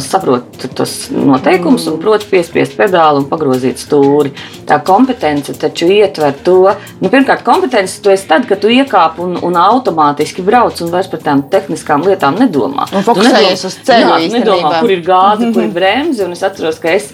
[0.00, 4.32] saproti tos noteikumus un proti piespiest pedāli un pagrozīt stūri.
[4.68, 6.58] Tā kompetence taču ietver to,
[7.02, 11.10] nu, pirmkārt, kompetence tu esi tad, kad tu iekāp un, un automātiski brauc un vairs
[11.12, 12.88] par tām tehniskām lietām nedomā.
[12.94, 16.30] Un fokusējies uz ceļu es nedomāju, kur ir gāze, kur ir bremze.
[16.34, 17.10] Es atceros, ka es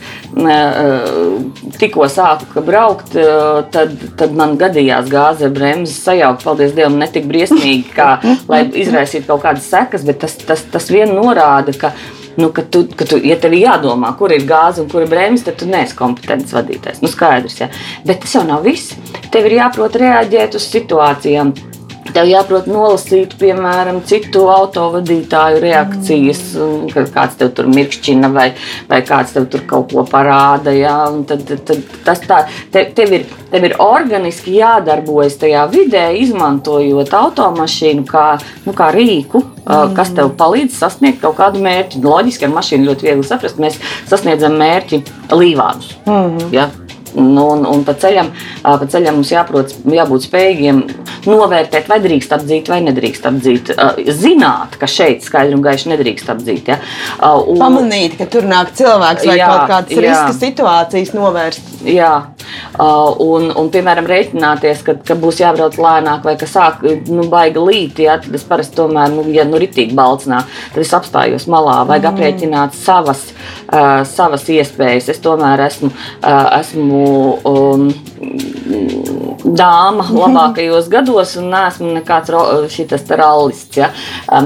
[1.80, 3.16] tikko sāku braukt,
[3.74, 6.46] tad, tad man gadījās gāze ar bremzi sajaukt.
[6.46, 8.12] Paldies Dievam, ne tik briesmīgi, kā,
[8.50, 11.92] lai izraisītu kaut kādas sekas, bet tas, tas, tas vien norāda, ka
[12.36, 15.10] nu, ka, tu, ka tu, ja tev ir jādomā, kur ir gāze un kur ir
[15.10, 17.02] bremze, tad tu neesi kompetents vadītājs.
[17.02, 17.70] Nu, skaidrs, ja.
[18.06, 18.94] Bet tas jau nav viss.
[19.32, 21.54] Tev ir jāprot reaģēt uz situācijām.
[22.14, 26.42] Tev jāprot nolasīt, piemēram, citu autovadītāju reakcijas,
[26.92, 28.50] kad kāds tev tur mirkšķina vai,
[28.90, 30.74] vai kāds tev tur kaut ko parāda.
[30.74, 30.96] Jā,
[31.28, 32.42] tad, tad, tas tā,
[32.74, 38.26] te, tev, ir, tev ir organiski jādarbojas tajā vidē, izmantojot automašīnu kā,
[38.66, 39.96] nu, kā rīku, mm.
[39.98, 42.02] kas tev palīdz sasniegt kaut kādu mērķi.
[42.04, 43.78] Loģiski ar mašīnu ļoti viegli saprast, mēs
[44.10, 45.94] sasniedzam mērķi līvādus.
[46.06, 46.70] Mm ja?
[47.16, 48.30] Nu, un, un pa, ceļam,
[48.62, 50.82] pa ceļam mums jāprot, jābūt spējīgiem
[51.28, 53.72] novērtēt, vai drīkst apdzīt, vai nedrīkst apdzīt.
[54.20, 56.70] Zināt, ka šeit skaidri un gaiši nedrīkst apdzīt.
[56.72, 56.78] Ja?
[57.20, 61.70] Un, Pamanīt, ka tur nāk cilvēks vai jā, kaut kādas jā, riska situācijas novērst.
[61.90, 62.12] Jā,
[62.78, 68.02] un, un piemēram, rēķināties, ka, ka būs jābrauc lēnāk vai ka sāk nu, baigi līt.
[68.04, 68.18] Ja?
[68.20, 70.42] Tad es parasti tomēr, nu, ja nu ritīgi balcinā,
[70.74, 72.14] tad es apstājos malā, vajag mm.
[72.14, 73.26] aprēķināt savas,
[73.70, 75.10] uh, savas iespējas.
[75.14, 76.99] Es tomēr esmu, uh, esmu
[77.48, 77.90] um,
[79.44, 82.32] dāma labākajos gados, un neesmu nekāds
[82.72, 83.78] šis rallists.
[83.80, 83.90] Ja?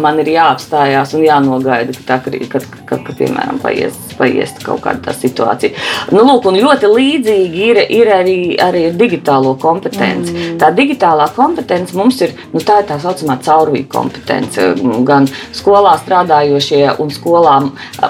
[0.00, 5.14] Man ir jāapstājās un jānogaida, ka, tā, ka, ka, ka piemēram, paies, paies kaut kāda
[5.16, 5.74] situācija.
[6.14, 10.34] Nu, lūk, un ļoti līdzīgi ir, ir arī, arī ar digitālo kompetenci.
[10.34, 10.58] Mm.
[10.62, 14.70] Tā digitālā kompetence mums ir, nu, tā ir tā saucamā caurvīja kompetence.
[15.08, 17.58] Gan skolā strādājošie un skolā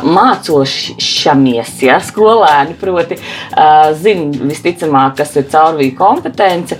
[0.04, 3.18] mācošamies, ja skolēni, proti,
[4.00, 6.78] zina visticamāk, kas ir caurvīja kompetence,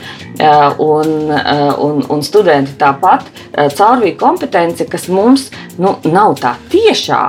[0.82, 3.30] un, un, un studenti tāpat
[3.78, 7.24] caurvīja kompetence, kas mums nu, nav tā tiešā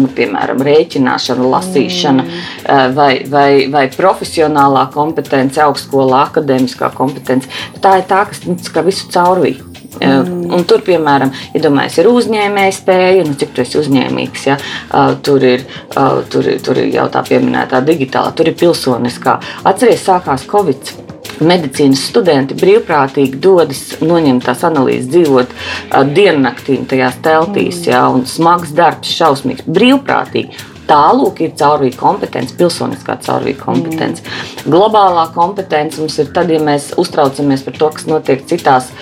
[0.00, 2.96] nu, piemēram, rēķināšana, lasīšana, mm.
[2.96, 7.50] vai, vai, vai profesionālā kompetence, augstskolā, akadēmiskā kompetence.
[7.82, 9.75] Tā ir tā, kas nu, visu caurvīja.
[10.00, 10.52] Mm.
[10.56, 11.62] Un tur, piemēram, ja
[12.00, 14.46] ir uzņēmēja spēja, nu, cik tu esi uzņēmīgs.
[14.50, 14.58] Ja?
[15.26, 15.66] Tur, ir,
[16.32, 19.38] tur, ir, tur ir jau tā pieminētā digitālā, tur ir pilsoniskā.
[19.66, 20.94] Atcerieties, sākās Covid
[21.44, 25.52] medicīnas studenti brīvprātīgi dodas noņemt tās analīzes, dzīvot
[26.16, 27.90] diennaktīm tajās teltīs, mm.
[27.90, 30.75] jā, un smags darbs, šausmīgs, brīvprātīgi.
[30.86, 34.22] Tālāk ir caurvīja kompetence, pilsoniskā caurvīja kompetence.
[34.22, 34.70] Mm.
[34.74, 38.92] Globālā kompetence mums ir tad, ja mēs uztraucamies par to, kas notiek citās,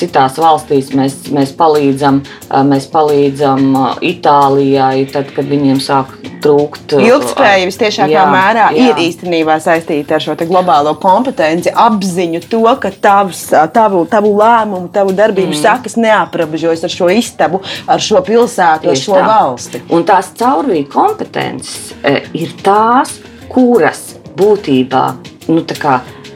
[0.00, 0.92] citās valstīs.
[0.96, 2.22] Mēs, mēs palīdzam,
[2.70, 3.68] mēs palīdzam
[4.06, 6.14] Itālijai, tad, kad viņiem sāk
[6.46, 6.94] trūkt.
[7.00, 8.88] Ilgspēja visciešākā jā, mērā jā.
[8.88, 13.42] ir īstenībā saistīta ar šo globālo kompetenci, apziņu to, ka tavs,
[13.74, 15.60] tavu, tavu lēmumu, tavu darbību mm.
[15.62, 19.26] sakas neaprobežojas ar šo istabu, ar šo pilsētu, Tieši ar šo tā.
[19.30, 19.82] valsti.
[19.96, 20.88] Un tās caurvīja
[21.26, 23.18] kompetences e, ir tās,
[23.50, 25.06] kuras būtībā
[25.48, 25.62] nu,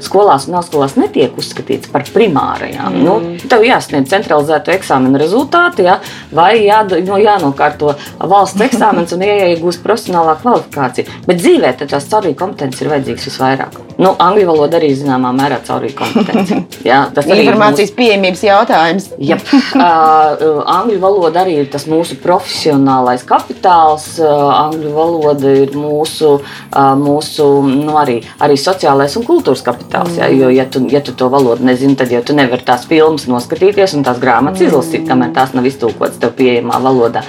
[0.00, 2.94] skolās un augstskolās netiek uzskatīts par primārajām.
[2.96, 3.04] Mm.
[3.04, 5.98] Nu, tev jāsniedz centralizēto eksāmenu rezultāti, ja,
[6.32, 11.20] vai jā, no, jānokārto valsts eksāmens un iegūst profesionālā kvalifikācija.
[11.26, 13.80] Bet dzīvē tās caurvīja kompetences ir vajadzīgas visvairāk.
[14.00, 16.56] Nu, angļu valoda arī zināmā mērā caurvīja kompetence.
[16.88, 17.96] Jā, tas ir informācijas mūsu...
[17.98, 19.08] pieejamības jautājums.
[19.20, 19.36] Jā,
[19.76, 24.06] uh, angļu valoda arī ir tas mūsu profesionālais kapitāls.
[24.22, 30.16] Uh, angļu valoda ir mūsu, uh, mūsu nu, arī, arī sociālais un kultūras kapitāls.
[30.16, 33.28] Jā, jo, ja tu, ja tu to valodu nezini, tad jau tu nevari tās filmas
[33.28, 34.70] noskatīties un tās grāmatas mm.
[34.70, 37.26] izlasīt, kamēr tās nav iztulkotas tev pieejamā valodā.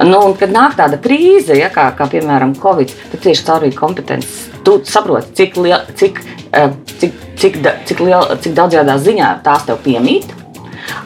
[0.00, 4.55] Nu, un, kad nāk tāda krīze, ja, kā, kā piemēram Covid, tad tieši caurvīja kompetences
[4.66, 6.18] tu saproti, cik, liel, cik,
[6.50, 10.34] eh, cik, cik, cik, liel, cik daudzajā ziņā tās tev piemīt.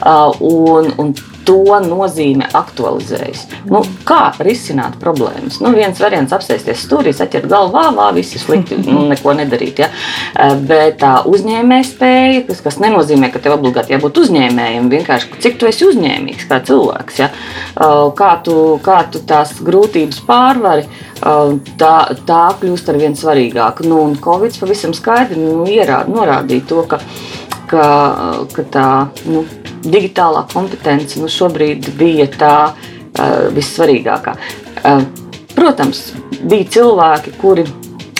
[0.01, 1.11] Uh, un, un
[1.47, 3.45] to nozīme aktualizējas.
[3.71, 5.59] Nu, kā risināt problēmas?
[5.63, 9.83] Nu, viens variants- apsēsties stūrī, atķert galvu, vā, vā, viss ir slikti, nu, neko nedarīt.
[9.83, 9.89] Ja?
[10.35, 15.59] Uh, bet tā uzņēmēja spēja, kas, kas nenozīmē, ka tev obligāti jābūt uzņēmējam, vienkārši cik
[15.59, 17.31] tu esi uzņēmīgs kā cilvēks, ja?
[17.75, 20.87] Uh, kā, tu, kā tu tās grūtības pārvari
[21.21, 23.85] tā, tā kļūst ar vien svarīgāka.
[23.87, 27.01] Nu, un Covid pavisam skaidri nu, ierāda, norādīja to, ka,
[27.71, 27.85] ka,
[28.53, 28.87] ka tā
[29.31, 29.45] nu,
[29.81, 32.55] digitālā kompetence nu, šobrīd bija tā
[33.55, 34.35] vissvarīgākā.
[35.55, 36.11] Protams,
[36.47, 37.65] bija cilvēki, kuri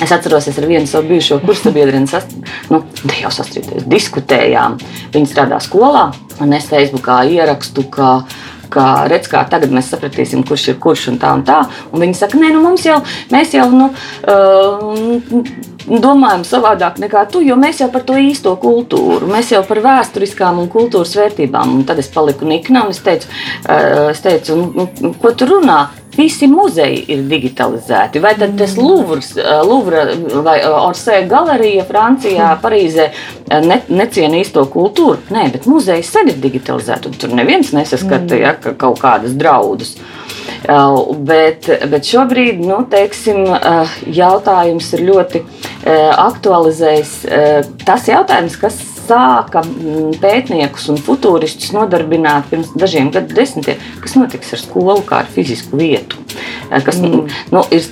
[0.01, 2.23] Es atceros, es ar vienu savu bijušo kursabiedrinu sas,
[2.73, 2.79] nu,
[3.19, 4.79] jau sastrīdējos, diskutējām.
[5.13, 6.07] Viņa strādā skolā,
[6.41, 8.23] un es Facebookā ierakstu, ka
[8.71, 11.61] ka redz, kā tagad mēs sapratīsim, kurš ir kurš un tā un tā.
[11.91, 12.99] Un viņi saka, nē, nu mums jau,
[13.33, 13.91] mēs jau, nu,
[14.31, 15.53] uh,
[15.91, 20.61] domājam savādāk nekā tu, jo mēs jau par to īsto kultūru, mēs jau par vēsturiskām
[20.61, 21.77] un kultūras vērtībām.
[21.79, 23.31] Un tad es paliku nikna un es teicu,
[23.65, 25.81] uh, es teicu un, un, ko tu runā?
[26.11, 28.19] Visi muzeji ir digitalizēti.
[28.23, 29.31] Vai tad tas Louvres,
[29.63, 30.03] Louvre
[30.43, 33.05] vai Orsē galerija Francijā, Parīzē
[33.63, 35.21] ne, neciena īsto kultūru?
[35.31, 37.13] Nē, bet muzeji sen ir digitalizēti.
[37.21, 39.95] Tur neviens nesaskata ja, ka kaut kādas draudus.
[40.61, 43.47] Bet, bet šobrīd nu, teiksim,
[44.11, 45.41] jautājums ir ļoti
[45.87, 47.13] aktualizējis.
[47.87, 48.77] Tas jautājums, kas
[49.11, 55.31] sāka mm, pētniekus un futūristus nodarbināt pirms dažiem gadsimtiem, kas notiks ar skolu kā ar
[55.31, 56.19] fizisku vietu.
[56.71, 57.25] Kas, mm.
[57.51, 57.87] nu, ir,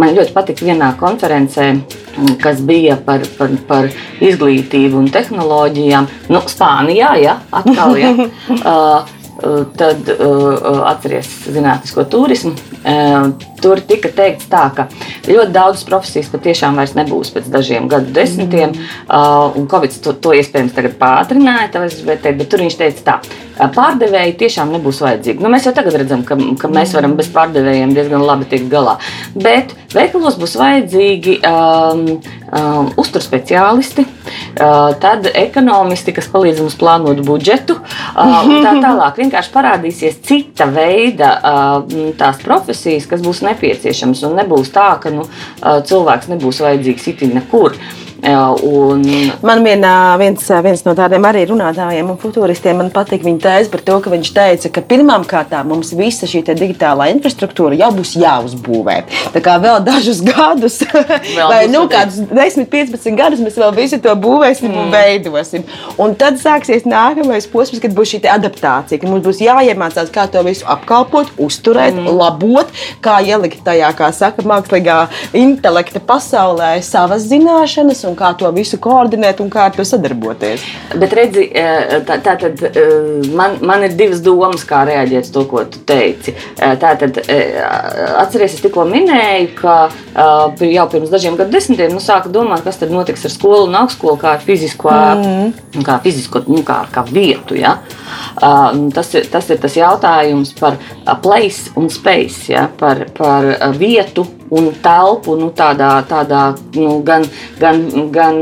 [0.00, 3.90] man ļoti patika vienā konferencē, mm, kas bija par, par, par
[4.24, 6.08] izglītību un tehnoloģijām.
[6.32, 8.14] Nu, Spānijā, ja, atkal, ja.
[8.62, 9.18] Uh,
[9.80, 12.54] tad uh, atceries zinātnisko turismu.
[12.82, 14.88] Uh, tur tika teikts, tā, ka
[15.28, 18.90] ļoti daudzas profesijas patiešām vairs nebūs pēc dažiem gadu desmitiem, mm.
[19.06, 21.70] uh, un Covid to, to iespējams tagad pātrināja,
[22.08, 23.16] bet, bet tur viņš teica tā.
[23.72, 25.42] Pārdevēji tiešām nebūs vajadzīgi.
[25.44, 28.96] Nu, mēs jau tagad redzam, ka, ka mēs varam bez pārdevējiem diezgan labi tikt galā.
[29.36, 32.06] Bet veikalos būs vajadzīgi um,
[32.52, 39.20] um, uzturspeciālisti, uh, tad ekonomisti, kas palīdz mums plānot budžetu, uh, un tā tālāk.
[39.22, 45.28] Vienkārši parādīsies cita veida uh, tās profesijas, kas būs nepieciešamas, un nebūs tā, ka nu,
[45.62, 47.78] cilvēks nebūs vajadzīgs itin nekur.
[48.22, 49.02] Un...
[49.42, 53.82] Man vienā, viens, viens no tādiem arī runātājiem un futuristiem man patīk viņa tēze par
[53.82, 58.96] to, ka viņš teica, ka pirmām kārtām mums visa šī digitālā infrastruktūra jau būs jāuzbūvē.
[59.34, 60.78] Tā kā vēl dažus gadus,
[61.36, 64.78] vēl vai nu kādus 10, 15 gadus mēs vēl visu to būvēsim mm.
[64.84, 65.66] un veidosim.
[65.98, 70.44] Un tad sāksies nākamais posms, kad būs šī adaptācija, kad mums būs jāiemācās, kā to
[70.46, 72.14] visu apkalpot, uzturēt, mm.
[72.22, 72.70] labot,
[73.02, 75.00] kā ielikt tajā, kā saka, mākslīgā
[75.42, 80.64] intelekta pasaulē savas zināšanas un kā to visu koordinēt un kā ar to sadarboties.
[81.00, 82.84] Bet redzi, e, tā, tā tad e,
[83.36, 86.34] man, man ir divas domas, kā reaģēt uz to, ko tu teici.
[86.56, 89.76] E, tā tad atceries, es tikko minēju, ka
[90.68, 94.36] jau pirms dažiem gadsimtiem nu, sāka domāt, kas tad notiks ar skolu un augstskolu kā
[94.36, 95.82] ar fizisko, mm.
[95.86, 97.56] kā, fizisko nu, kā, kā vietu.
[97.58, 97.78] Ja?
[98.38, 100.78] Tas ir, tas ir tas jautājums par
[101.24, 102.68] place un space, ja?
[102.78, 103.48] par, par
[103.78, 106.42] vietu un telpu nu, tādā, tādā
[106.76, 107.24] nu, gan,
[107.60, 108.40] gan, gan,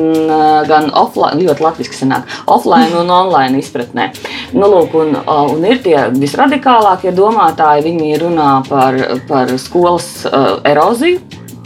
[0.68, 4.10] gan offline, ļoti latviešu sanāk, offline un online izpratnē.
[4.56, 8.98] Nu, lūk, un, un ir tie visradikālākie domātāji, viņi runā par,
[9.30, 11.20] par skolas uh, eroziju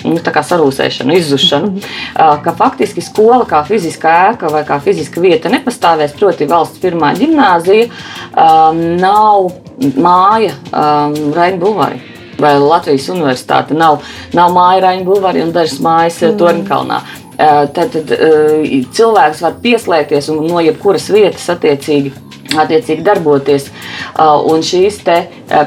[0.05, 1.85] nu, sarūsēšanu, izzušanu,
[2.45, 6.17] ka faktiski skola kā fiziska ēka vai kā fiziska vieta nepastāvēs.
[6.19, 7.89] Proti, valsts pirmā gimnāzija
[9.01, 9.49] nav
[9.97, 10.53] māja
[11.39, 14.01] Rainbūvai vai Latvijas universitāte nav,
[14.37, 16.41] nav māja Raņa Bulvārī un dažas mājas mm.
[16.41, 17.03] Torņkalnā.
[17.35, 18.13] Tad, tad
[18.95, 22.13] cilvēks var pieslēgties un no jebkuras vietas attiecīgi
[22.63, 23.69] attiecīgi darboties.
[24.51, 25.01] Un šīs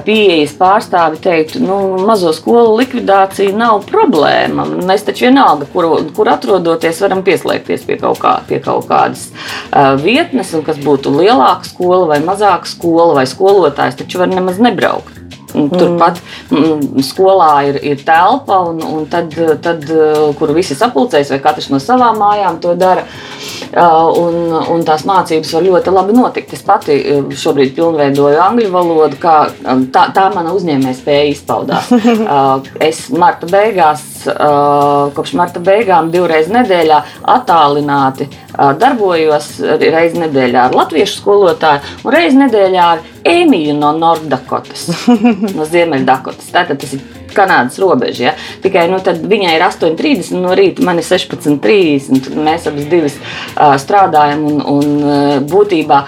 [0.06, 4.67] pieejas pārstāvi teiktu, nu, mazo skolu likvidācija nav problēma.
[4.88, 9.30] Mēs taču vienalga, kur, kur atrodoties, varam pieslēgties pie kaut, kā, pie kaut kādas
[10.03, 15.27] vietnes, un kas būtu lielāka skola vai mazāka skola vai skolotājs, taču var nemaz nebraukt.
[15.47, 16.19] Turpat
[16.51, 19.31] mm, skolā ir, ir telpa, un, un tad,
[19.63, 19.86] tad,
[20.39, 23.06] kur visi sapulcējas, vai katrs no savām mājām to dara.
[23.76, 24.38] Un,
[24.72, 26.54] un tās mācības var ļoti labi notikt.
[26.56, 26.98] Es pati
[27.38, 29.36] šobrīd pilnveidoju angļu valodu, kā
[29.94, 31.92] tā, tā mana uzņēmējspēja izpaudās.
[32.88, 34.04] Es marta beigās,
[35.18, 37.00] kopš marta beigām, divreiz nedēļā
[37.36, 38.30] attālināti
[38.80, 39.50] darbojos
[39.82, 44.88] reizi nedēļā ar latviešu skolotāju un reizi nedēļā ar Emīļu no Norddakotas,
[45.58, 46.52] no Ziemeļdakotas.
[46.54, 47.04] Tātad tas ir
[47.38, 48.23] Kanādas robeža.
[48.29, 48.33] Ja?
[48.63, 52.33] Tikai nu, viņai ir 8,30 no rīta, man ir 16,30.
[52.35, 56.02] Mēs abas divas uh, strādājam un, un uh, būtībā.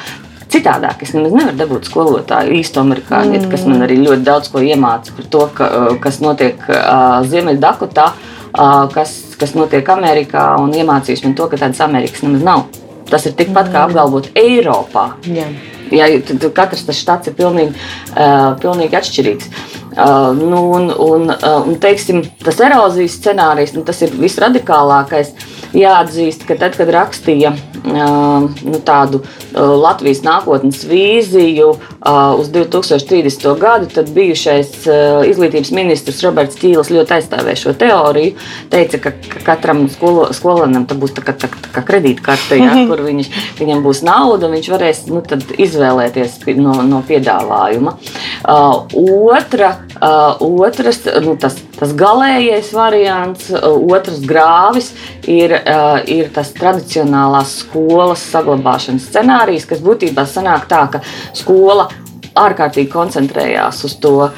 [0.50, 3.50] Citādāk es nemaz nevaru dabūt skolotāju īstu amerikāņu, mm.
[3.52, 5.68] kas man arī ļoti daudz ko iemāca par to, ka,
[6.02, 11.84] kas notiek uh, Ziemeļdakotā, uh, kas, kas notiek Amerikā, un iemācījis man to, ka tādas
[11.86, 12.66] Amerikas nemaz nav.
[13.10, 13.76] Tas ir tikpat mm.
[13.76, 15.12] kā apgalvot Eiropā.
[15.30, 15.54] Yeah.
[15.94, 16.10] Ja,
[16.54, 17.74] katrs tas štats ir pilnīgi,
[18.14, 19.54] uh, pilnīgi atšķirīgs.
[20.00, 25.34] Uh, nu, un, un, un, teiksim, tas erozijas scenārijs, nu, tas ir visradikālākais.
[25.76, 27.52] Jāatzīst, ka tad, kad rakstīja
[27.86, 29.22] nu, tādu
[29.54, 31.70] Latvijas nākotnes vīziju
[32.40, 33.48] uz 2030.
[33.60, 34.88] gadu, tad bijušais
[35.30, 38.36] izglītības ministrs Roberts Čīlis ļoti aizstāvēja šo teoriju.
[38.72, 39.14] Teica, ka
[39.48, 44.04] katram skolo, skolēnam būs tā kā, tā, tā kā kredītkarte, ja, kur viņš, viņam būs
[44.08, 45.24] nauda, un viņš varēs nu,
[45.58, 47.96] izvēlēties no, no piedāvājuma.
[48.50, 49.74] Otra,
[50.40, 54.92] otras, nu, tas, tas galīgais variants, otrs grāvis
[55.28, 55.56] ir,
[56.12, 61.04] ir tas tradicionālās skolas saglabāšanas scenārijs, kas būtībā sanāk tā, ka
[61.38, 61.90] skola
[62.46, 64.32] ārkārtīgi koncentrējās uz to uh,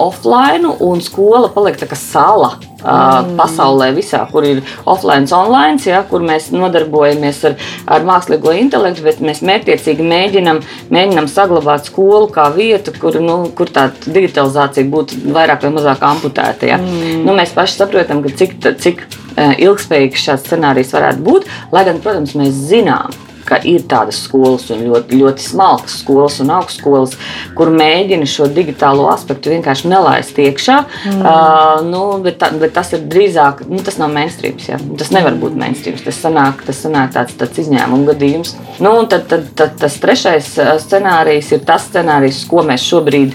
[0.00, 2.54] offline, un skola paliek tā kā sala.
[2.84, 7.54] Uh, pasaulē, visā, kur ir offline, online, ja, kur mēs nodarbojamies ar,
[7.88, 10.60] ar mākslīgo intelektu, bet mēs mērķiecīgi mēģinām,
[10.92, 16.74] mēģinām saglabāt skolu kā vietu, kur, nu, kur tā digitalizācija būtu vairāk vai mazāk amputēta.
[16.74, 16.76] Ja.
[16.76, 17.24] Mm.
[17.24, 19.06] Nu, mēs paši saprotam, cik, cik
[19.40, 23.16] ilgspējīgs šāds scenārijs varētu būt, lai gan, protams, mēs zinām,
[23.46, 27.14] ka ir tādas skolas, un ļoti, ļoti smalkas skolas un augstskolas,
[27.56, 30.78] kur mēģina šo digitālo aspektu vienkārši nelaist iekšā.
[31.10, 31.20] Mm.
[31.20, 34.58] Uh, nu, bet, ta, bet tas ir drīzāk, nu, tas nav mainstream.
[34.64, 34.80] Ja?
[35.00, 35.98] Tas nevar būt mainstream.
[36.04, 38.54] Tas sanāk, tas sanāk tāds, tāds izņēmuma gadījums.
[38.84, 40.50] Nu, tad, tad, tad tas trešais
[40.84, 43.34] scenārijs ir tas scenārijs, ko mēs šobrīd,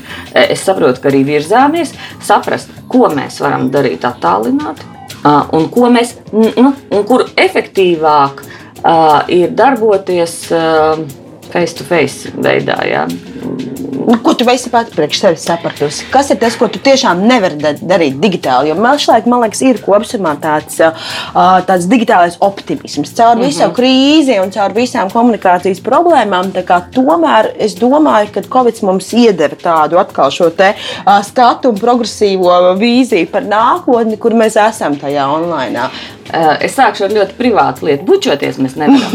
[0.49, 1.93] es saprotu, ka arī virzāmies,
[2.25, 4.95] saprast, ko mēs varam darīt attālināti.
[5.19, 8.58] Uh, un ko mēs, nu, un kur efektīvāk uh,
[9.27, 11.01] ir darboties uh,
[11.51, 12.79] face to face veidā.
[12.87, 13.05] Jā.
[14.09, 16.05] Nu, ko tu esi pats priekš sevis sapratusi?
[16.09, 18.71] Kas ir tas, ko tu tiešām nevari darīt digitāli?
[18.71, 20.79] Jo pašlaik, man liekas, ir kopumā tāds,
[21.67, 23.13] tāds digitālais optimisms.
[23.13, 23.45] Caur mm -hmm.
[23.45, 26.51] visu krīzi un caur visām komunikācijas problēmām,
[26.95, 30.73] tomēr es domāju, ka Covid mums iedeva tādu atkal šo te,
[31.23, 35.89] skatu un progresīvo vīziju par nākotni, kur mēs esam tajā online.
[36.61, 38.05] Es sākšu ar ļoti privātu lietu.
[38.05, 39.11] Bučoties mēs nevaram.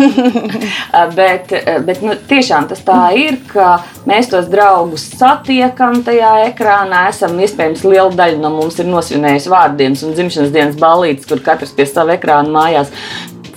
[1.18, 1.52] bet
[1.86, 7.08] bet nu, tiešām tas tā ir, ka mēs tos draugus satiekam tajā ekrānā.
[7.10, 11.74] Esam iespējams liela daļa no mums ir nosvinējusi vārdienas un dzimšanas dienas balītes, kur katrs
[11.74, 12.92] pie sava ekrāna mājās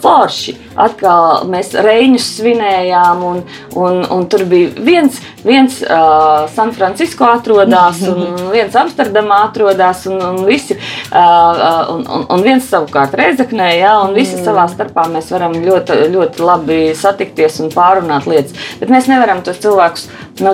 [0.02, 0.56] forši.
[0.78, 3.40] Atkal mēs reņus svinējām, un,
[3.80, 10.22] un, un tur bija viens, viens uh, San Francisco atrodas, un viens Amsterdamā atrodas, un,
[10.22, 14.46] un, visi, uh, un, un, un viens savukārt Reizeknē, ja, un visi mm.
[14.46, 18.56] savā starpā mēs varam ļoti, ļoti labi satikties un pārunāt lietas.
[18.82, 20.10] Bet mēs nevaram tos cilvēkus
[20.44, 20.54] nu,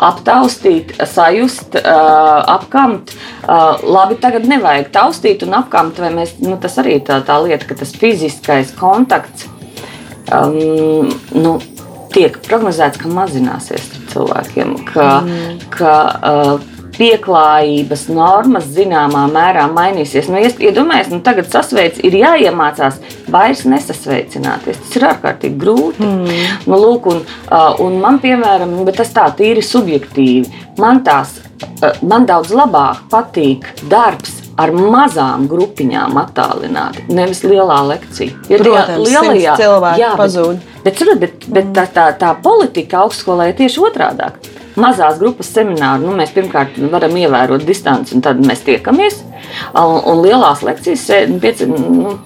[0.00, 3.12] aptaustīt, sajust, apkamt.
[3.84, 7.76] Labi, tagad nevajag taustīt un apkamt, vai mēs, nu, tas arī tā, tā lieta, ka
[7.82, 9.48] tas fiziskais kontakts
[10.32, 11.54] um, nu,
[12.14, 15.64] tiek prognozēts, ka mazināsies cilvēkiem, ka, mm.
[15.74, 20.28] ka uh, pieklājības normas zināmā mērā mainīsies.
[20.30, 23.00] Nu, Iedomājieties, nu, tagad sasveic ir jāiemācās
[23.32, 24.80] vairs nesasveicināties.
[24.84, 26.04] Tas ir ārkārtīgi grūti.
[26.04, 26.42] Mm.
[26.68, 27.22] Nu, lūk, un,
[27.84, 31.38] un man, piemēram, tas tā tīri subjektīvi, man, tās,
[32.04, 38.42] man daudz labāk patīk darbs ar mazām grupiņām attālināti, nevis lielā lekcija.
[38.52, 40.64] Ja Protams, lielajā cilvēkā pazūd.
[40.84, 44.36] Bet, bet, bet, bet tā, tā, tā politika augstskolē ir tieši otrādāk
[44.78, 49.22] mazās grupas semināru nu, mēs pirmkārt varam ievērot distanci, un tad mēs tiekamies.
[49.74, 51.06] Un, un lielās lekcijas,
[51.42, 52.18] pieci, nu,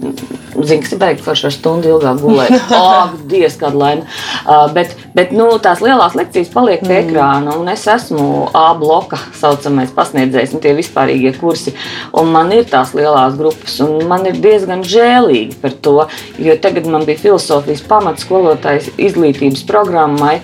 [0.55, 2.53] Zinu, kas ir beigts forši ar stundu ilgāk gulēt.
[2.79, 4.05] Ak, Dievs, kāda laime.
[4.45, 7.09] Uh, bet, bet nu, tās lielās lekcijas paliek pie mm.
[7.09, 11.75] ekrāna, un es esmu A bloka saucamais pasniedzējs, un tie vispārīgie kursi.
[12.15, 15.97] Un man ir tās lielās grupas, un man ir diezgan žēlīgi par to,
[16.39, 20.39] jo tagad man bija filozofijas pamatskolotājas izglītības programmai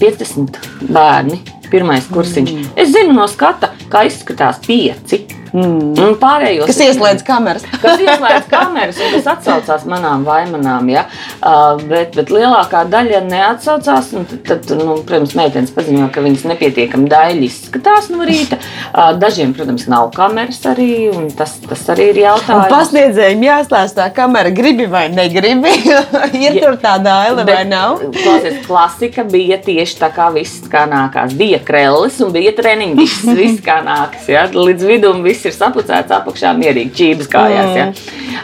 [0.00, 1.42] 50 bērni.
[1.70, 2.52] Pirmais kursiņš.
[2.52, 2.68] Mm.
[2.78, 5.24] Es zinu no skata, kā izskatās pieci
[5.56, 5.94] Mm.
[5.96, 7.64] Un pārējos, kas ieslēdz kameras.
[7.82, 10.90] kas ieslēdz kameras un kas atsaucās manām vaimanām.
[10.92, 11.06] Ja?
[11.40, 14.10] Uh, bet, bet lielākā daļa neatsaucās.
[14.12, 18.58] Tad, tad, nu, protams, meitenes paziņoja, ka viņas nepietiekami daļi izskatās no rīta.
[18.90, 20.90] Uh, dažiem, protams, nav kameras arī.
[21.38, 22.68] Tas, tas arī ir jautājums.
[22.72, 25.72] Pasniedzējiem jāstāsta, tā kamera gribi vai negribi.
[26.36, 28.04] ir ja, tur tā daila vai nav?
[28.12, 31.32] Klausies, klasika bija tieši tā kā viss kā nākās.
[31.38, 33.00] Bija krellis un bija treniņš.
[33.00, 34.28] Viss, viss kā nākas.
[34.28, 34.44] Ja?
[34.52, 37.76] Līdz vidum viss ir sapucēts apakšā, mierīgi čības kājās.
[37.76, 37.86] Ja?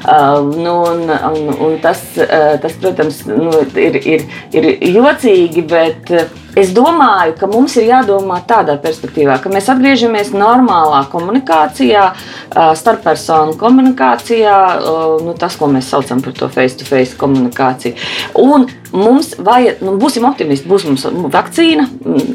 [0.03, 6.09] Uh, nu, un, un, un tas, uh, tas, protams, nu, ir, ir, ir jocīgi, bet.
[6.13, 12.03] Uh, Es domāju, ka mums ir jādomā tādā perspektīvā, ka mēs atgriežamies normālā komunikācijā,
[12.77, 14.59] starppersonu komunikācijā,
[15.25, 17.95] nu, tas, ko mēs saucam par to face-to-face -face komunikāciju.
[18.45, 21.89] Un mums vajag, nu, būsim optimisti, būs mums vakcīna,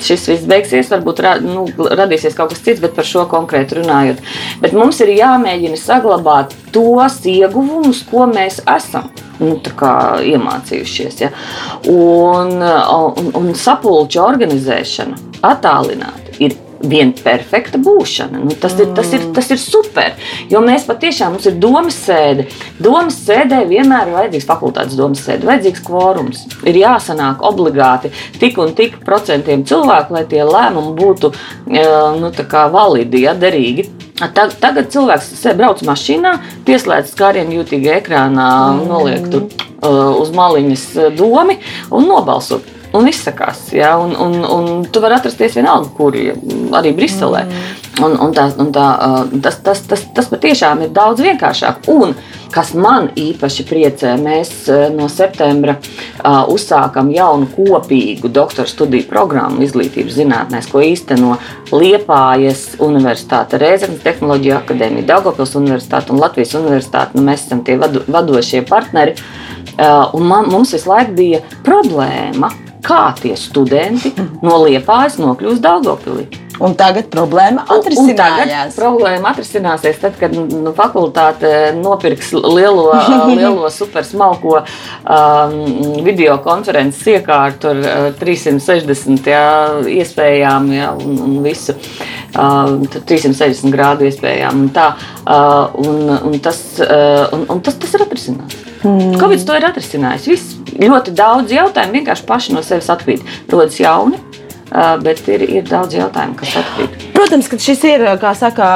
[0.03, 4.21] šis viss beigsies, varbūt ra, nu, radīsies kaut kas cits, bet par šo konkrēti runājot.
[4.63, 11.23] Bet mums ir jāmēģina saglabāt tos ieguvumus, ko mēs esam nu, iemācījušies.
[11.25, 11.33] Ja?
[11.93, 18.41] Un, un, un sapulču organizēšana attālināti ir viena perfekta būšana.
[18.43, 20.15] Nu, tas, ir, tas, ir, tas ir super.
[20.51, 22.47] Jo mēs patiešām mums ir domas sēde.
[22.83, 26.45] Domas sēdē vienmēr ir vajadzīgs fakultātes domas sēde, vajadzīgs kvorums.
[26.67, 31.33] Ir jāsanāk obligāti tik un tik procentiem cilvēku, lai tie lēmumi būtu
[32.21, 32.31] nu,
[32.73, 33.89] validi, ja, derīgi.
[34.17, 36.31] Tagad cilvēks brauc mašīnā,
[36.65, 38.87] pieslēdz skārienu jūtīgā ekrānā, mm.
[38.89, 40.87] noliek tur uh, uz maliņas
[41.19, 41.59] domu
[41.93, 42.63] un nobalso
[42.97, 43.67] un izsakās.
[43.75, 43.95] Ja?
[44.01, 46.17] Un, un, un tu vari atrasties vienalga, kur
[46.77, 47.45] arī Briselē.
[47.47, 47.67] Mm.
[47.97, 48.87] Un, un tā, un tā,
[49.41, 51.87] tas, tas, tas, tas patiešām ir daudz vienkāršāk.
[51.89, 52.13] Un,
[52.53, 54.51] kas man īpaši priecē, mēs
[54.93, 55.77] no septembra
[56.51, 61.39] uzsākam jaunu kopīgu doktora studiju programmu izglītības zinātnēs, ko īsteno
[61.73, 67.17] Liepājas Universitāte, Rēzenes Tehnoloģija akadēmija, Daugopils Universitāte un Latvijas Universitāte.
[67.17, 69.17] Nu, mēs esam tie vado, vadošie partneri.
[70.13, 72.53] Un man, mums visu laiku bija problēma
[72.85, 76.27] kā tie studenti no Liepājas nokļūst Dāngopilī.
[76.57, 78.71] Un tagad problēma atrisinājās.
[78.71, 82.87] Un problēma atrisināsies tad, kad nu, fakultāte nopirks lielo,
[83.29, 85.57] lielo supersmalko um,
[86.05, 89.43] video konferences iekārtu ar uh, 360 jā,
[89.99, 91.77] iespējām jā, un, un visu.
[92.33, 94.65] Uh, 360 grādu iespējām.
[94.65, 94.89] Un tā,
[95.27, 98.66] uh, un, un tas, uh, un, un tas, tas ir atrisināts.
[98.83, 99.15] Mm.
[99.17, 100.27] Covid to ir atrisinājis.
[100.29, 103.23] Viss ļoti daudz jautājumu vienkārši paši no sevis atkrīt.
[103.51, 104.19] Rodas jauni,
[105.03, 107.05] bet ir, ir daudz jautājumu, kas atkrīt.
[107.15, 108.03] Protams, ka šis ir
[108.37, 108.67] saka,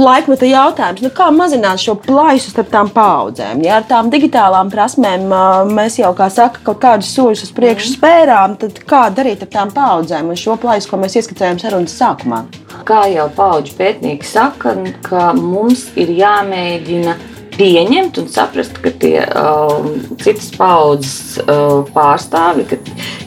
[0.00, 1.04] laikmeta jautājums.
[1.04, 3.62] Nu, kā mazināt šo plaisu starp tām paudzēm?
[3.64, 5.28] Ja ar tām digitālām prasmēm
[5.70, 7.96] mēs jau, kā saka, kaut kādus soļus uz priekšu mm.
[7.98, 12.42] spērām, tad kā darīt ar tām paudzēm un šo plaisu, ko mēs ieskicējām sarunas sākumā?
[12.88, 14.74] Kā jau paudžu pētnieki saka,
[15.06, 17.16] ka mums ir jāmēģina
[17.60, 19.84] pieņemt un saprast, ka tie uh,
[20.22, 22.64] citas paudzes uh, pārstāvi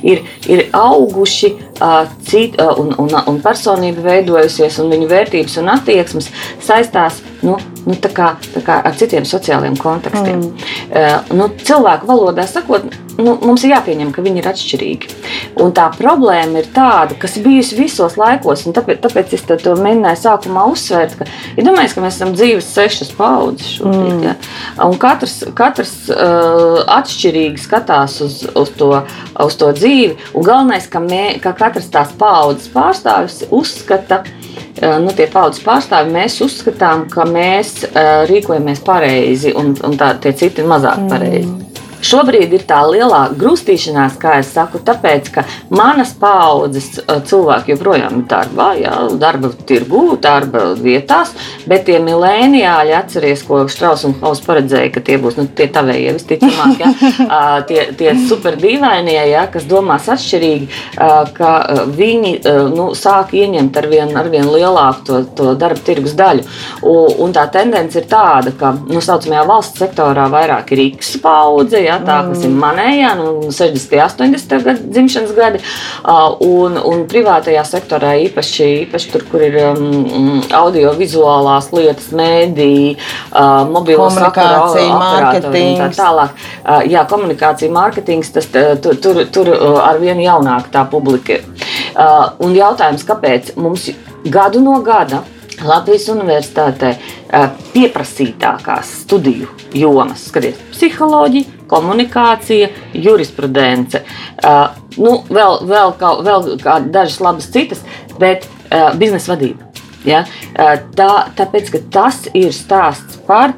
[0.02, 1.54] ir, ir auguši
[2.28, 6.30] cit, un, un, un personība veidojusies, un viņu vērtības un attieksmes
[6.64, 10.44] saistās nu, nu, tā kā, tā kā ar citiem sociāliem kontekstiem.
[10.48, 11.34] Mm.
[11.36, 12.86] Nu, cilvēku valodā sakot,
[13.20, 15.12] nu, mums ir jāpieņem, ka viņi ir atšķirīgi.
[15.64, 19.76] Un tā problēma ir tāda, kas ir bijusi visos laikos, un tāpēc, tāpēc es to
[19.78, 24.16] mēģināju sākumā uzsvērt, ka ja domāju, ka mēs esam dzīves sešas paudzes šobrīd.
[24.16, 24.24] Mm.
[24.30, 24.36] Ja?
[24.88, 28.92] Un katrs, katrs uh, atšķirīgi skatās uz, uz, to,
[29.44, 35.14] uz to dzīvi, un galvenais, ka, mē, ka katrs tās paudzes pārstāvis uzskata, uh, nu,
[35.16, 40.64] tie paudzes pārstāvi, mēs uzskatām, ka mēs uh, rīkojamies pareizi, un, un tā, tie citi
[40.64, 41.48] ir mazāk pareizi.
[41.50, 41.63] Mm.
[42.04, 48.22] Šobrīd ir tā lielā grūstīšanās, kā es saku, tāpēc, ka manas paudzes eh, cilvēki joprojām
[48.22, 51.34] ir darbā, jā, darba tirgū, darba vietās,
[51.70, 56.16] bet tie milēniāļi atceries, ko Strauss un Haus paredzēja, ka tie būs nu, tie tavējie
[56.18, 56.92] visticamāk, jā,
[57.70, 60.70] tie, tie super dīvainie, jā, kas domās atšķirīgi,
[61.38, 61.52] ka
[61.96, 62.34] viņi
[62.74, 66.46] nu, sāk ieņemt ar vien, ar vien lielāku to, to darba tirgus daļu.
[66.84, 71.82] Un, un tā tendence ir tāda, ka, nu, saucamajā valsts sektorā vairāk ir X paudze,
[71.84, 75.62] jā, jā, tā, kas ir manējā, nu, 60, 80 gadu dzimšanas gadi,
[76.46, 84.10] un, un privātajā sektorā īpaši, īpaši tur, kur ir um, audio-vizuālās lietas, mēdī, uh, mobilo
[84.10, 85.84] komunikācija, mārketings.
[85.84, 86.42] Tā tālāk.
[86.64, 91.40] Uh, jā, komunikācija, mārketings, tas tur, tur, tur ar vienu jaunāku tā publika.
[91.94, 93.92] Uh, un jautājums, kāpēc mums
[94.34, 95.24] gadu no gada
[95.68, 96.94] Latvijas Universitātē
[97.74, 104.04] pieprasītākās studiju jomas, skatiet, psiholoģija, komunikācija, jurisprudence,
[104.98, 107.84] nu, vēl, vēl, kā, vēl kā dažas labas citas,
[108.20, 108.48] bet
[109.00, 109.70] biznesa vadība.
[110.08, 110.26] Ja?
[110.54, 113.56] Tā, tāpēc, ka tas ir stāsts par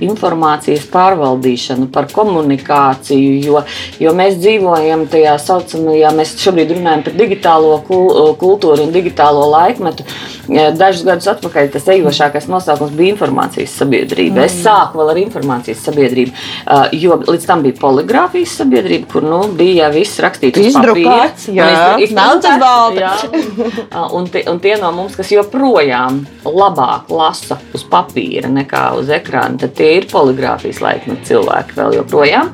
[0.00, 3.62] informācijas pārvaldīšanu, par komunikāciju, jo,
[4.00, 10.06] jo mēs dzīvojam tajā saucamajā, mēs šobrīd runājam par digitālo kultūru un digitālo laikmetu.
[10.50, 14.40] Dažus gadus atpakaļ tas ejošākais nosaukums bija informācijas sabiedrība.
[14.40, 14.46] Mm.
[14.48, 16.32] Es sāku vēl ar informācijas sabiedrību,
[16.98, 21.28] jo līdz tam bija poligrāfijas sabiedrība, kur nu, bija viss rakstīts uz papīra.
[22.16, 23.12] Melnas balta.
[24.16, 29.49] Un, tie, un tie no mums, kas joprojām labāk lasa uz papīra nekā uz ekrāna,
[29.50, 32.52] bērni, tad tie ir poligrāfijas laikmeta cilvēki vēl joprojām.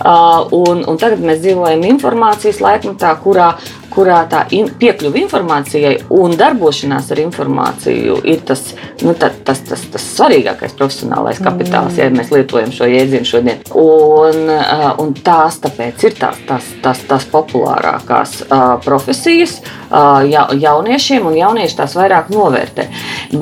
[0.00, 3.54] Uh, un, un tagad mēs dzīvojam informācijas laikmetā, kurā
[3.90, 8.62] kurā tā in, piekļuve informācijai un darbošanās ar informāciju ir tas,
[9.02, 12.00] nu, ta, tas, tas, tas svarīgākais profesionālais kapitāls, mm.
[12.04, 13.64] ja mēs lietojam šo jēdzienu šodien.
[13.74, 20.46] Un, uh, un tās tāpēc ir tās, tās, tās, tās populārākās uh, profesijas uh, ja,
[20.54, 22.86] jauniešiem, un jaunieši tās vairāk novērtē.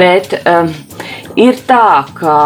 [0.00, 0.72] Bet um,
[1.36, 2.40] ir tā, ka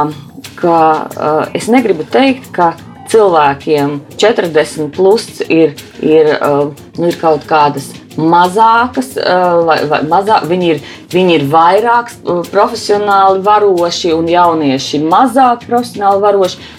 [0.63, 2.73] ka uh, es negribu teikt, ka
[3.13, 10.47] cilvēkiem 40 plus ir, ir, uh, nu, ir kaut kādas mazākas, uh, vai, vai mazāk,
[10.51, 12.13] viņi, ir, viņi ir vairāk
[12.53, 16.71] profesionāli varoši un jaunieši mazāk profesionāli varoši.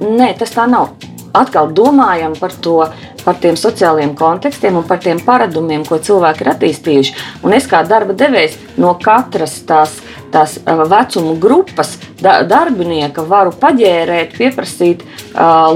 [0.00, 0.94] Nē, tas tā nav.
[1.36, 2.78] Atkal domājam par to,
[3.20, 7.16] par tiem sociālajiem kontekstiem un par tiem paradumiem, ko cilvēki ir attīstījuši.
[7.44, 9.98] Un es kā darba devējs no katras tās
[10.36, 15.02] tās vecuma grupas darbinieka varu paģērēt, pieprasīt,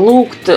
[0.00, 0.52] lūgt,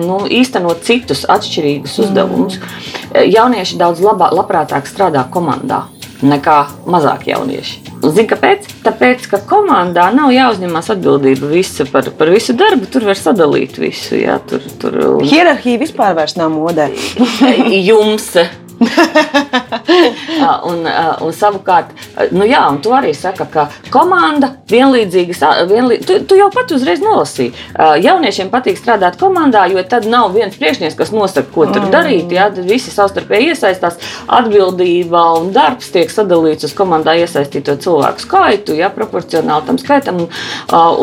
[0.00, 2.58] nu, īstenot citus atšķirīgus uzdevumus.
[2.60, 3.30] Mm.
[3.30, 5.86] Jaunieši daudz labā, labprātāk strādā komandā
[6.20, 6.56] nekā
[6.90, 7.80] mazāk jaunieši.
[8.00, 8.66] Zini, kāpēc?
[8.84, 12.88] Tāpēc, ka komandā nav jāuzņemas atbildība visa par, par visu darbu.
[12.92, 14.16] Tur var sadalīt visu.
[14.20, 15.24] Jā, tur, tur, un...
[15.28, 16.90] Hierarhija vispār nav modē.
[17.88, 18.32] Jums
[20.70, 20.86] un,
[21.20, 21.92] un savukārt,
[22.32, 27.02] nu jā, un tu arī saki, ka komanda vienlīdzīgas, vienlīdz, tu, tu jau pat uzreiz
[27.04, 27.52] nolasīji.
[28.04, 31.92] Jauniešiem patīk strādāt komandā, jo tad nav viens priekšnieks, kas nosaka, ko tur mm.
[31.92, 32.32] darīt.
[32.34, 34.00] Jā, tad visi savstarpēji iesaistās,
[34.40, 40.28] atbildība un darbs tiek sadalīts uz komandā iesaistīto cilvēku skaitu, jā, proporcionāli tam skaitam, un,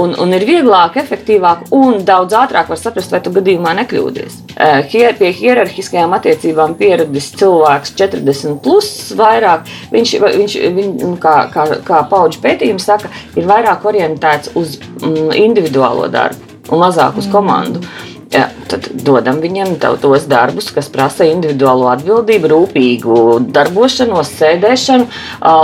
[0.04, 4.47] un, un ir vieglāk, efektīvāk un daudz ātrāk var saprast, vai tu gadījumā nekļūdies.
[4.90, 11.48] Hier, pie hierarhiskajām attiecībām pieredzis cilvēks cilvēks 40 plus vairāk, viņš, viņš viņ, nu, kā,
[11.54, 17.30] kā, kā paudžu pētījums saka, ir vairāk orientēts uz mm, individuālo darbu un mazāk uz
[17.32, 17.80] komandu.
[17.80, 18.17] Mm.
[18.28, 23.20] Ja, tad dodam viņam tos darbus, kas prasa individuālo atbildību, rūpīgu
[23.56, 25.08] darbošanos, sēdēšanu,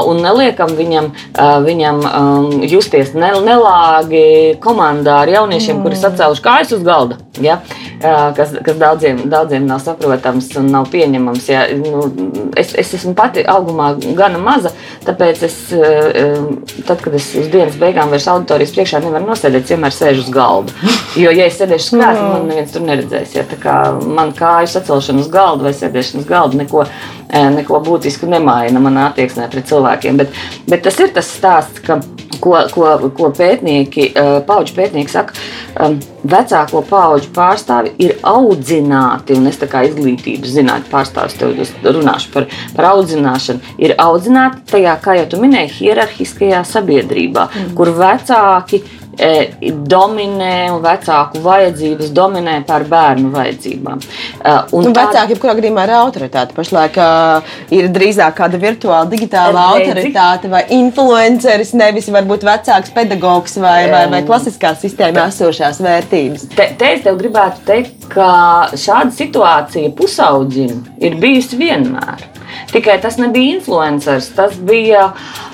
[0.08, 1.10] un neliekam viņam,
[1.66, 2.00] viņam
[2.72, 4.24] justies nelāgi
[4.64, 5.84] komandā ar jauniešiem, mm.
[5.84, 7.20] kuri sacēluši kājas uz galda.
[7.42, 7.58] Ja?
[8.38, 11.50] Kas, kas daudziem, daudziem nav saprotams un nav pieņemams.
[11.50, 11.66] Ja?
[11.80, 12.06] Nu,
[12.60, 14.72] es, es esmu pati augumā gana maza,
[15.08, 15.60] tāpēc es,
[16.88, 20.76] tad, kad es uz dienas beigām vairs auditorijas priekšā nevaru nosēdēt, vienmēr sēžu uz galda.
[21.20, 23.36] Jo, ja es sēdēšu krēsla, man neviens tur neredzēs.
[23.38, 23.44] Ja?
[23.50, 23.76] Tā kā
[24.06, 26.86] man kāju sacelšana uz galda vai sēdēšana uz galda neko,
[27.58, 30.22] neko būtisku nemaina manā attieksmē pret cilvēkiem.
[30.22, 32.00] Bet, bet tas ir tas stāsts, ka,
[32.44, 32.88] ko, ko,
[33.18, 34.12] ko pētnieki,
[34.48, 35.36] paudžu pētnieki saka,
[36.24, 41.56] vecāko paudžu pārstāvi ir audzināti, un es tā kā izglītības zinātņu pārstāvis tev
[41.98, 47.74] runāšu par, par audzināšanu, ir audzināti tajā, kā jau tu minēji, hierarhiskajā sabiedrībā, mm.
[47.80, 49.03] kur vecāki E,
[49.94, 54.02] dominē un vecāku vajadzības dominē pār bērnu vajadzībām.
[54.02, 54.94] E, un nu.
[54.94, 56.56] Vecāki, jebkurā gadījumā, ir autoritāte.
[56.58, 63.86] Pašlaik uh, ir drīzāk kāda virtuāla, digitāla autoritāte vai influenceris, nevis varbūt vecāks pedagogs vai,
[63.92, 66.48] vai, vai klasiskā sistēmā esošās vērtības.
[66.58, 68.30] Te, te es tev gribētu teikt, ka
[68.74, 72.30] šāda situācija pusaudzim ir bijusi vienmēr.
[72.74, 75.12] Tikai tas nebija influenceris, tas bija,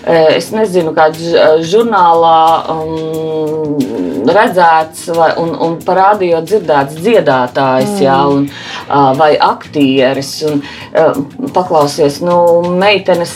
[0.08, 1.22] es nezinu, kāds
[1.68, 2.40] žurnālā
[2.74, 8.02] um, redzēts vai, un, un parādījot dzirdēts dziedātājs, mm.
[8.04, 8.46] jā, un,
[8.88, 10.32] uh, vai aktieris.
[10.50, 10.62] Un,
[10.94, 11.20] uh,
[11.56, 12.38] paklausies, nu,
[12.80, 13.34] meitenes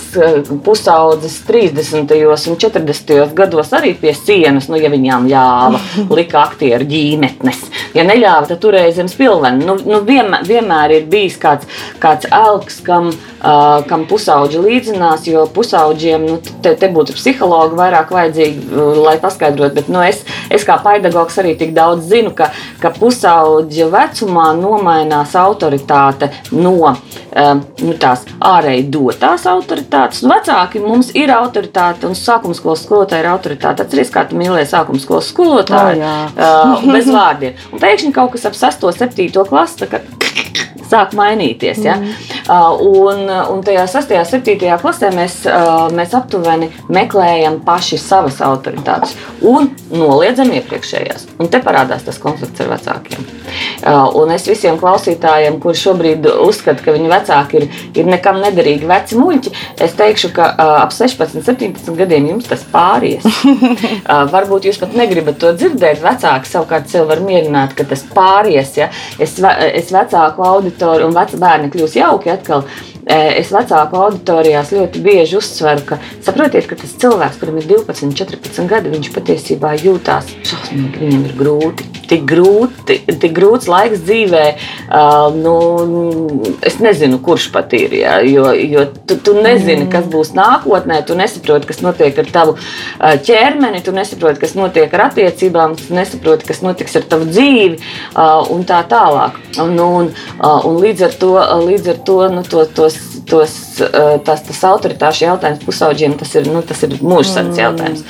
[0.66, 2.14] pusaudzes 30.
[2.53, 3.16] un 40.
[3.36, 5.82] gados arī pie sienas, nu, ja viņām ļāva,
[6.20, 7.64] lika aktieru ģīmetnes.
[7.94, 9.60] Ja neļāva, tad turēja zem spilvena.
[9.64, 11.70] Nu, nu vienmēr, vienmēr ir bijis kāds,
[12.02, 18.14] kāds elks, kam, uh, kam pusauģi līdzinās, jo pusauģiem nu, te, te būtu psihologi vairāk
[18.14, 19.78] vajadzīgi, uh, lai paskaidrotu.
[19.80, 20.24] Bet nu, es,
[20.54, 26.96] es kā pedagogs arī tik daudz zinu, ka, ka pusauģa vecumā nomainās autoritāte no uh,
[27.84, 30.24] nu, tās ārēji dotās autoritātes.
[30.26, 33.84] Nu, vecāki mums ir autoritāte un sākuma skolas skolotāja ir autoritāte.
[33.84, 37.58] Atcerieties, kā tu mīlēji sākuma skolas skolotāju Oh, uh, bez vārdiem.
[37.74, 39.90] Un pēkšņi kaut kas ap 6, 7 klasi
[40.90, 41.84] sāk mainīties.
[41.86, 41.98] Ja?
[42.00, 42.14] Mm.
[42.44, 43.24] Uh, un,
[43.54, 49.16] un tajā 6, 7 klasē mēs, uh, mēs aptuveni meklējam paši savas autoritātes
[49.48, 51.28] un noliedzam iepriekšējās.
[51.42, 53.26] Un te parādās tas konflikts ar vecākiem.
[53.84, 57.68] Uh, un es visiem klausītājiem, kuriem šobrīd uzskata, ka viņu vecāki ir,
[58.00, 59.54] ir nekam nederīgi veci muļķi,
[59.84, 63.26] es teikšu, ka uh, ap 16, 17 gadiem jums tas pāries.
[63.28, 66.02] uh, varbūt jūs pat negribat to dzirdēt.
[66.04, 68.76] Vecāki savukārt sev var mierināt, ka tas pāries.
[68.80, 68.90] Ja?
[69.22, 72.65] Es, es vecāku auditoriju un veci bērni kļūs jauki atkal.
[73.04, 78.70] Es vecāku auditorijās ļoti bieži uzsveru, ka saprotiet, ka tas cilvēks, kuram ir 12, 14
[78.70, 81.89] gadi, viņš patiesībā jūtās šausmīgi, viņam ir grūti.
[82.04, 84.43] Tik, grūti, tik grūts laiks dzīvē,
[85.39, 85.54] nu,
[86.68, 87.95] es nezinu, kurš pat ir.
[87.97, 92.56] Ja, jo jo tu, tu nezini, kas būs nākotnē, tu nesaproti, kas notiek ar tavu
[92.99, 97.80] ķermeni, tu nesaproti, kas notiek ar attiecībām, tu nesaproti, kas notiks ar tavu dzīvi
[98.54, 99.39] un tā tālāk.
[99.64, 100.12] Un, un,
[100.43, 101.34] un līdz ar to,
[101.68, 102.66] līdz ar to nu, to,
[103.30, 103.94] tos, tos,
[104.26, 108.06] tas, tas autoritāšu jautājums pusauģiem tas ir, nu, tas ir mūžsards jautājums.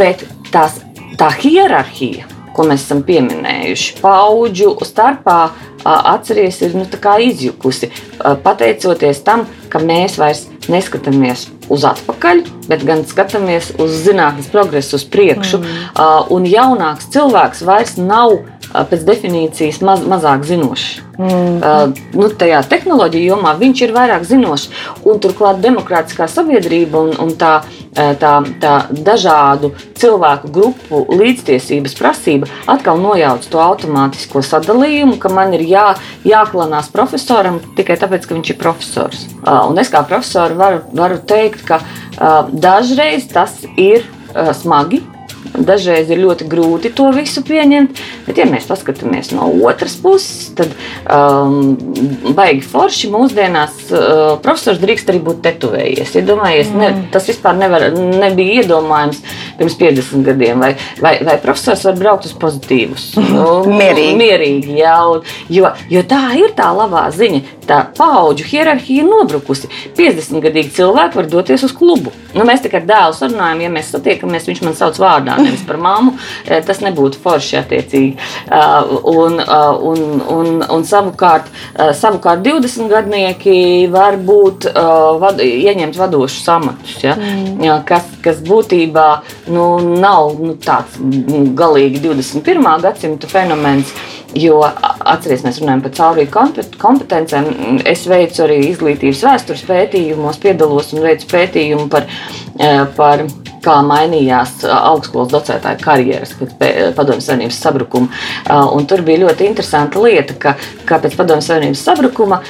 [0.00, 0.80] Bet tās,
[1.20, 2.26] tā hierarhija,
[2.58, 5.38] ko mēs esam pieminējuši, paudžu starpā,
[5.86, 6.86] atceries, ir nu,
[7.28, 7.92] izjukusi.
[8.42, 15.06] Pateicoties tam, ka mēs vairs neskatāmies uz atpakaļ, bet gan skatāmies uz zinātnīs progresu, uz
[15.08, 15.62] priekšu.
[15.62, 16.30] Mm.
[16.34, 20.88] Un jaunāks cilvēks vairs nav pēc definīcijas maz, mazāk zinošs.
[21.18, 21.54] Mm.
[21.58, 24.68] Uh, nu, tajā tehnoloģija jomā viņš ir vairāk zinošs.
[25.22, 27.62] Turklāt demokrātiskā sabiedrība un, un tā,
[27.94, 28.32] tā,
[28.62, 35.86] tā dažādu cilvēku grupu līdztiesības prasība atkal nojauc to automātisko sadalījumu, ka man ir jā,
[36.28, 39.26] jāklanās profesoram tikai tāpēc, ka viņš ir profesors.
[39.42, 44.06] Uh, un es kā profesors varu, varu teikt, ka uh, dažreiz tas ir
[44.54, 45.00] smagi,
[45.58, 50.72] Dažreiz ir ļoti grūti to visu pieņemt, bet, ja mēs paskatāmies no otras puses, tad
[51.10, 51.74] um,
[52.36, 56.14] baigi forši mūsdienās uh, profesors drīkst arī būt tetuvējies.
[56.20, 57.06] Iedomājies, ja ne, mm.
[57.14, 59.22] tas vispār nevar, nebija iedomājams
[59.58, 60.72] pirms 50 gadiem, vai,
[61.02, 63.10] vai, vai profesors var braukt uz pozitīvus.
[63.38, 64.14] Nu, mierīgi.
[64.18, 64.94] mierīgi jā,
[65.52, 67.42] jo, jo tā ir tā labā ziņa.
[67.68, 69.68] Tā paudžu hierarhija ir nobrukusi.
[69.98, 72.14] 50 gadīgi cilvēki var doties uz klubu.
[72.32, 74.98] Nu, mēs tikai ar dēlu sarunājam, ja mēs satiekamies, viņš man sauc
[75.28, 76.14] vārdā nevis par mammu,
[76.46, 78.16] eh, tas nebūtu forši attiecīgi.
[78.50, 81.48] Eh, un, eh, un, un, un savukārt,
[81.94, 84.68] savukārt 20 gadnieki var būt
[85.20, 87.14] vad, ieņemt vadošus amatus, ja?
[87.14, 87.84] mm.
[87.86, 89.08] kas, kas būtībā
[89.54, 89.66] nu,
[90.00, 90.98] nav nu, tāds
[91.58, 92.68] galīgi 21.
[92.82, 93.92] gadsimta fenomens.
[94.36, 97.46] Jo, atcerieties, mēs runājam par caurīgu kompetencēm.
[97.88, 102.04] Es veicu arī izglītības vēstures pētījumos, piedalos un veicu pētījumu par,
[102.98, 103.24] par
[103.64, 108.08] kā mainījās augstskolas docētāju karjeras pēc Padomju Savienības sabrukuma.
[108.74, 110.54] Un tur bija ļoti interesanta lieta, ka,
[110.88, 112.40] ka pēc Padomju Savienības sabrukuma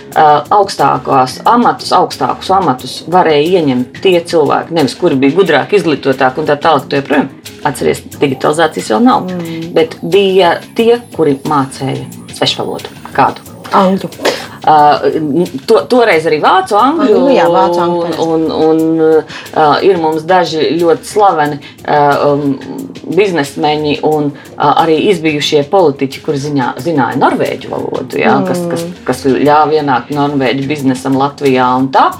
[0.54, 6.58] augstākos amatus, augstākus amatus varēja ieņemt tie cilvēki, nevis kuri bija gudrāki, izglītotāki un tā
[6.62, 6.76] tālāk.
[7.66, 9.70] Atcerieties, digitalizācijas vēl nav, mm.
[9.74, 12.06] bet bija tie, kuri mācīja
[12.38, 13.42] svešvalodu kādu.
[13.74, 14.12] Angļu.
[14.68, 17.14] Uh, to, toreiz arī vācu angļu.
[17.14, 18.02] Nu, jā, vācu angļu.
[18.04, 22.58] Un, un, un uh, ir mums daži ļoti slaveni uh, um,
[23.08, 28.48] biznesmeņi un uh, arī izbijušie politiķi, kuri ziņā, zināja norvēģu valodu, jā, mm.
[28.48, 32.10] kas, kas, kas ļāva ienākt norvēģu biznesam Latvijā un tā.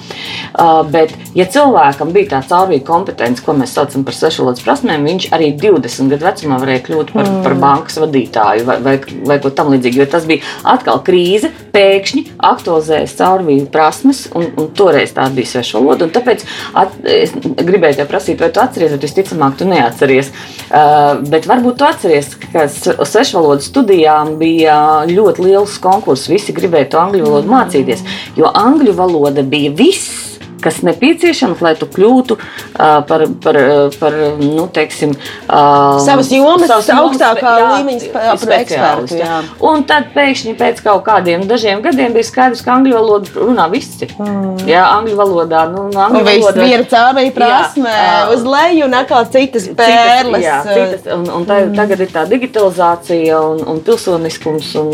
[0.54, 5.28] Uh, bet, ja cilvēkam bija tā caurvīga kompetence, ko mēs saucam par svešvalodas prasmēm, viņš
[5.36, 7.44] arī 20 gadu vecumā varēja kļūt par, mm.
[7.44, 8.96] par bankas vadītāju vai, vai,
[9.28, 10.00] vai ko tam līdzīgu.
[10.00, 10.46] Jo tas bija
[10.76, 16.08] atkal krīze, pēkšņi aktualizējas caurvīju prasmes, un, un toreiz tā bija sveša valoda.
[16.14, 16.44] Tāpēc
[16.78, 20.30] at, es gribēju te prasīt, vai tu atceries, bet visticamāk, tu neatceries.
[20.68, 24.78] Uh, bet varbūt tu atceries, ka svešvalodu studijām bija
[25.10, 26.30] ļoti liels konkurss.
[26.30, 28.06] Visi gribēja to angļu valodu mācīties,
[28.38, 30.27] jo angļu valoda bija viss
[30.62, 33.58] kas nepieciešams, lai tu kļūtu uh, par, par,
[34.00, 38.24] par nu, teiksim, uh, savas jomas, savas augstākā līmeņa
[38.58, 39.38] ekspertu, jā.
[39.64, 44.08] Un tad pēkšņi pēc kaut kādiem dažiem gadiem bija skaidrs, ka angļu valodu runā visi.
[44.18, 44.56] Mm.
[44.68, 45.64] Jā, angļu valodā.
[45.72, 50.42] Nu, angļu valodā- bija caurvīja prasme, Jā, uz leju un atkal citas pērles.
[50.44, 54.90] jā, citas, un, un tā, tagad ir tā digitalizācija, un, un pilsoniskums, un,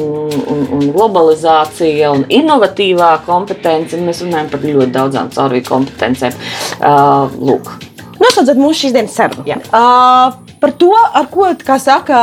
[0.55, 3.97] un, un globalizācija, un inovatīvā kompetence.
[3.97, 6.35] un Mēs runājam par ļoti daudzām caurvīju kompetencēm.
[6.81, 7.71] Uh, lūk,
[8.15, 9.47] Noslēdzot mūsu šīs dienas sarunu.
[9.49, 9.59] Jā.
[9.75, 11.49] Uh, par to, ar ko,
[11.83, 12.19] saka,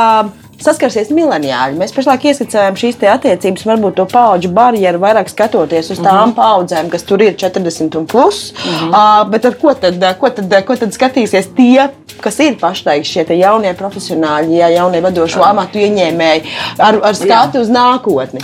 [0.62, 1.76] saskarsies mileniāļi.
[1.78, 6.36] Mēs pašlaik ieskicējām šīs attiecības, varbūt to paudžu barjeru, vairāk skatoties uz tām mm -hmm.
[6.38, 8.52] paudzēm, kas tur ir 40 un plus.
[8.52, 8.88] Mm -hmm.
[8.88, 13.26] uh, bet ar ko tad, ko, tad, ko tad skatīsies tie, kas ir pašlaik šie
[13.38, 16.42] jaunie profesionāļi, ja jaunie vadošo amatu ieņēmēji,
[16.78, 18.40] ar, ar skatu uz nākotni?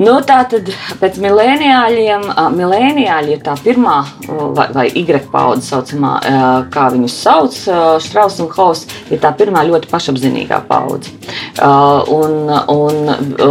[0.00, 0.70] Nu, tā tad
[1.00, 3.98] pēc mileniāļiem, ā, mileniāļi ir tā pirmā,
[4.56, 6.12] vai, vai Y paudze, saucamā,
[6.72, 7.56] kā viņus sauc,
[8.00, 11.12] Strauss un Haus, ir tā pirmā ļoti pašapziņīgā paudze.
[12.12, 13.50] Un, un ā,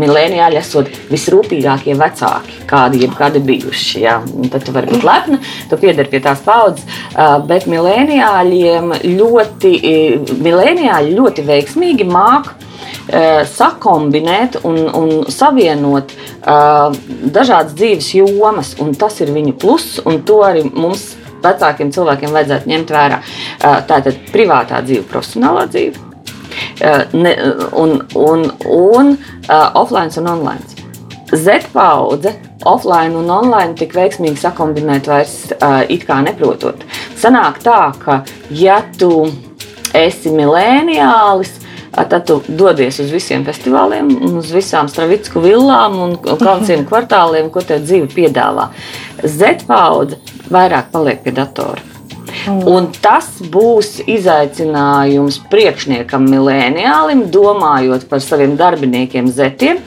[0.00, 4.02] mileniāļi esot visrūpīgākie vecāki, kādi jebkad bijuši.
[4.02, 4.18] Ja?
[4.50, 5.38] Tad tu vari būt lepna,
[5.70, 6.86] tu pieder pie tās paudzes,
[7.46, 9.76] bet mileniāļiem ļoti,
[10.42, 12.69] mileniāļi ļoti veiksmīgi māca
[13.50, 16.92] sakombinēt un, un savienot uh,
[17.34, 22.92] dažādas dzīves jomas, tas ir viņu pluss, un to arī mums, vecākiem cilvēkiem, vajadzētu ņemt
[22.94, 23.20] vērā.
[23.60, 26.06] Uh, tā ir privātā dzīve, profesionālā dzīve,
[27.14, 27.34] ne,
[27.78, 29.16] un, un, un
[29.48, 30.86] offline un online.
[31.30, 32.32] Z paudze
[32.66, 35.52] offline un online tik veiksmīgi sakombinēt vairs
[35.88, 36.82] it kā neprotot.
[37.20, 39.28] Sanāk tā, ka ja tu
[39.96, 41.54] esi milēniālis,
[41.92, 47.84] tad tu dodies uz visiem festivāliem, uz visām stravicku villām un kalciem kvartāliem, ko tev
[47.86, 48.70] dzīve piedāvā.
[49.24, 50.20] Z paudze
[50.50, 51.90] vairāk paliek pie datora.
[52.48, 59.80] Un tas būs izaicinājums priekšniekam, milēniālim, domājot par saviem darbiniekiem, zetiem,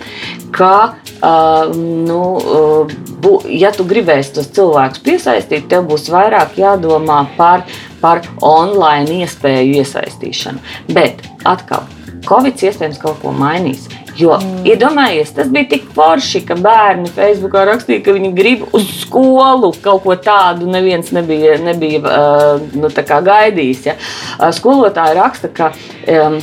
[0.53, 0.93] ka,
[1.23, 2.93] uh, nu, uh,
[3.23, 7.65] bū, ja tu gribēsi tos cilvēkus piesaistīt, tev būs vairāk jādomā par,
[8.03, 10.61] par online iespēju iesaistīšanu.
[10.93, 11.83] Bet atkal,
[12.23, 13.89] Covid iespējams kaut ko mainīs.
[14.13, 14.61] Jo, mm.
[14.69, 20.03] iedomājieties, tas bija tik forši, ka bērni Facebookā rakstīja, ka viņi grib uz skolu kaut
[20.05, 20.67] ko tādu.
[20.69, 23.87] Neviens nebija, nebija uh, nu, tā gaidījis.
[23.89, 23.95] Ja.
[24.37, 25.73] Uh, Skolotāji raksta, ka.
[26.07, 26.41] Um,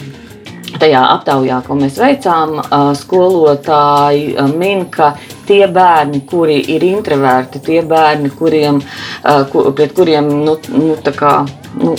[0.71, 5.09] Tajā aptaujā, ko mēs veicām, uh, skolotāji uh, min, ka
[5.49, 11.11] tie bērni, kuri ir introverti, tie bērni, kuriem, uh, ku- pret kuriem nu, nu, tā
[11.17, 11.33] kā,
[11.75, 11.97] nu,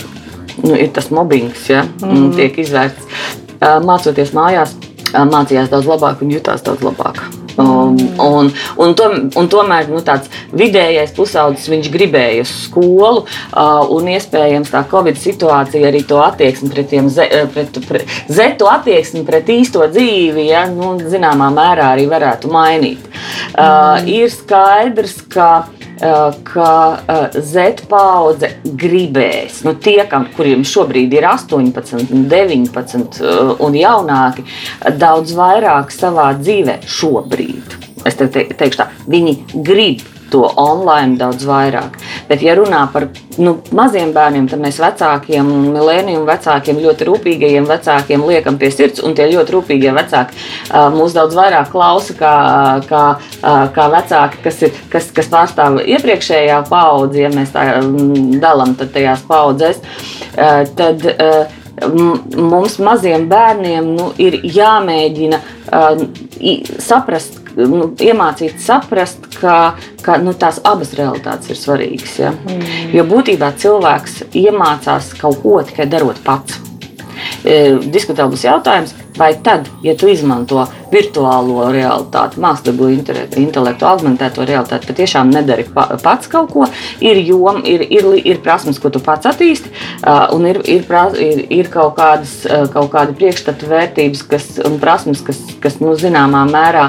[0.62, 2.32] nu, ir tas mobbings, ja, mm.
[2.38, 3.22] tiek izvērsts,
[3.58, 4.74] uh, mācoties mājās,
[5.12, 7.24] uh, mācījās daudz labāk un jutās daudz labāk.
[7.56, 13.82] Um, un, un, to, un tomēr nu, tāds vidējais pusaudzis viņš gribēja uz skolu, uh,
[13.92, 19.24] un iespējams tā Covid situācija arī to attieksmi pret, ze, eh, pret, pret zetu attieksmi
[19.28, 23.04] pret īsto dzīvi, ja, nu, zināmā mērā arī varētu mainīt.
[23.52, 25.66] Uh, ir skaidrs, ka
[26.46, 30.00] ka uh, Z paudze gribēs, nu, tie,
[30.36, 34.46] kuriem šobrīd ir 18, 19 uh, un jaunāki,
[34.98, 37.78] daudz vairāk savā dzīvē šobrīd.
[38.08, 40.02] Es te, teikšu, tā, viņi grib
[40.32, 41.98] to online daudz vairāk.
[42.28, 43.08] Bet, ja runā par
[43.42, 49.16] nu, maziem bērniem, tad mēs vecākiem, milēniem vecākiem, ļoti rūpīgajiem vecākiem liekam pie sirds, un
[49.18, 50.38] tie ļoti rūpīgie vecāki
[50.96, 52.34] mūs daudz vairāk klausa kā,
[52.88, 53.04] kā,
[53.76, 57.66] kā vecāki, kas, ir, kas, kas pārstāv iepriekšējā paudzi, ja mēs tā
[58.42, 59.82] dalām tajās paudzēs.
[60.76, 61.04] Tad,
[62.36, 66.02] mums, maziem bērniem, nu, ir jāmēģina uh,
[66.82, 69.74] saprast, nu, iemācīt saprast, ka,
[70.04, 72.18] ka nu, tās abas realitātes ir svarīgas.
[72.22, 72.32] Ja?
[72.32, 72.92] Mm.
[72.96, 76.71] Jo būtībā cilvēks iemācās kaut ko tikai darot pats.
[77.44, 77.56] E,
[77.92, 80.62] Diskutabls jautājums, vai tad, ja tu izmanto
[80.92, 86.68] virtuālo realitāti, mākslīgo inte- intelektu, augmentēto realitāti, patiešām nedari pa, pats kaut ko,
[87.00, 89.72] ir joma, ir, ir, ir prasmes, ko tu pats attīsti,
[90.36, 90.86] un ir, ir,
[91.18, 92.36] ir, ir kaut, kādas,
[92.72, 96.88] kaut kādi priekšstatu vērtības kas, un prasmes, kas, kas nu, zināmā mērā,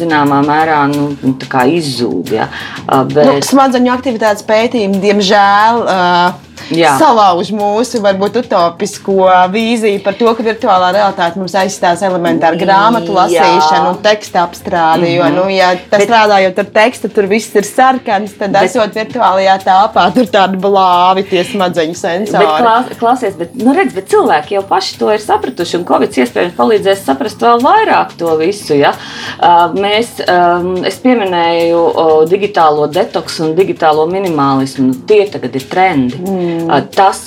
[0.00, 1.36] zināmā mērā nu, nu,
[1.70, 2.34] izzūd.
[2.34, 2.50] Ja?
[2.86, 6.92] Nu, Bet, smadzeņu aktivitātes pētījumi, diemžēl, uh, Jā.
[7.00, 13.94] salauž mūsu varbūt utopisko vīziju par to, ka virtuālā realitāte mums aizstās elementāru grāmatu lasīšanu
[13.94, 15.10] un teksta apstrādi.
[15.16, 19.56] Jo, nu, ja tas strādājot ar tekstu, tur viss ir sarkans, tad Bet- esot virtuālajā
[19.66, 22.46] tāpā, tur tādi blāvi tie smadzeņu Bet, sensori.
[22.62, 26.56] klās, klausies, bet, nu, redz, bet cilvēki jau paši to ir sapratuši, un Covid iespējams
[26.58, 28.76] palīdzēs saprast vēl vairāk to visu.
[28.78, 28.94] Ja?
[29.40, 34.86] Uh, mēs, um, es pieminēju uh, digitālo detoksu un digitālo minimalismu.
[34.90, 36.18] Nu, tie tagad ir trendi.
[36.20, 36.59] Mm.
[36.94, 37.22] Tas,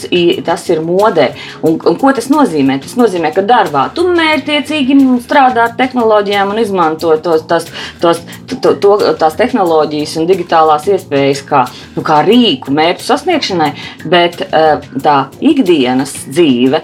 [0.45, 1.29] tas ir modē.
[1.63, 2.79] Un, un ko tas nozīmē?
[2.83, 7.67] Tas nozīmē, ka darbā tu mērķiecīgi strādā ar tehnoloģijām un izmanto tos, tos,
[8.03, 8.21] tos,
[8.53, 11.65] to, to, tās tehnoloģijas un digitālās iespējas kā,
[11.97, 13.71] nu, kā rīku mērķu sasniegšanai,
[14.09, 14.41] bet
[15.03, 16.83] tā ikdienas dzīve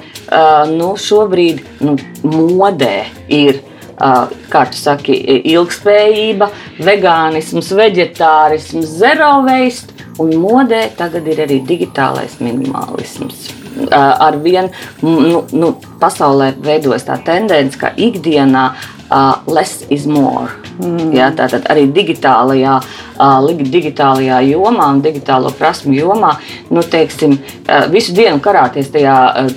[0.76, 1.97] nu, šobrīd nu,
[2.30, 2.95] modē
[3.28, 3.66] ir.
[4.00, 5.12] Kā tu saki,
[5.52, 6.47] ilgspējība,
[6.88, 13.49] vegānisms, vegetārisms, zero waste, un modē tagad ir arī digitālais minimalisms.
[13.80, 14.67] Uh, ar vienu
[15.05, 15.67] nu, nu,
[16.01, 18.63] pasaulē veidojas tā tendence, ka ikdienā
[19.09, 20.49] uh, less is more.
[20.80, 21.13] Mm.
[21.15, 22.76] Ja, tātad arī digitālajā,
[23.20, 26.34] uh, digitālajā jomā un digitālo prasmu jomā,
[26.74, 29.49] nu, teiksim, uh, visu dienu karāties tajā uh,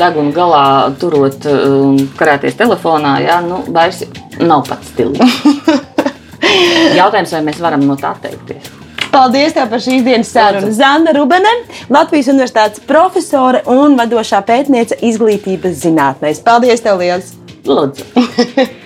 [0.00, 0.66] deguna galā,
[0.98, 4.04] turot um, karāties telefonā, ja, nu, vairs
[4.40, 5.78] nav pats stilīgi.
[7.00, 8.81] Jautājums, vai mēs varam no tā atteikties?
[9.12, 10.70] Paldies tev par šīs dienas sarunu.
[10.72, 11.50] Zanda Rubene,
[11.92, 16.40] Latvijas Universitātes profesore un vadošā pētniece izglītības zinātnēs.
[16.46, 17.34] Paldies tev liels!
[17.68, 18.02] Lūdzu.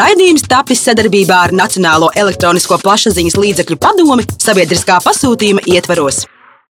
[0.00, 6.26] Raidījums tapis sadarbībā ar Nacionālo elektronisko plašsaziņas līdzekļu padomi sabiedriskā pasūtījuma ietvaros.